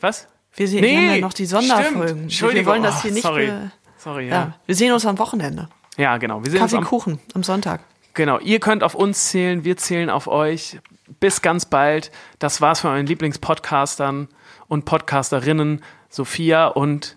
[0.00, 0.26] Was?
[0.54, 2.16] Wir, sehen, Nee, ja noch die Sonderfolgen.
[2.16, 2.66] Wir, Entschuldigung.
[2.66, 3.22] wir wollen das hier nicht.
[3.22, 3.46] sorry.
[3.46, 4.34] be- Sorry, Ja.
[4.34, 4.54] ja.
[4.66, 5.68] wir sehen uns am Wochenende.
[5.96, 6.42] Ja, genau.
[6.44, 7.82] Wir sehen uns Kaffee, am, Kuchen am Sonntag.
[8.14, 10.80] Genau, ihr könnt auf uns zählen, wir zählen auf euch.
[11.20, 12.10] Bis ganz bald.
[12.40, 14.28] Das war's von euren Lieblingspodcastern
[14.66, 17.16] und Podcasterinnen, Sophia und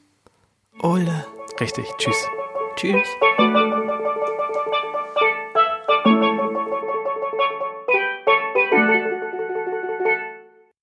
[0.83, 1.25] Ole.
[1.59, 2.27] richtig, tschüss.
[2.75, 3.07] Tschüss.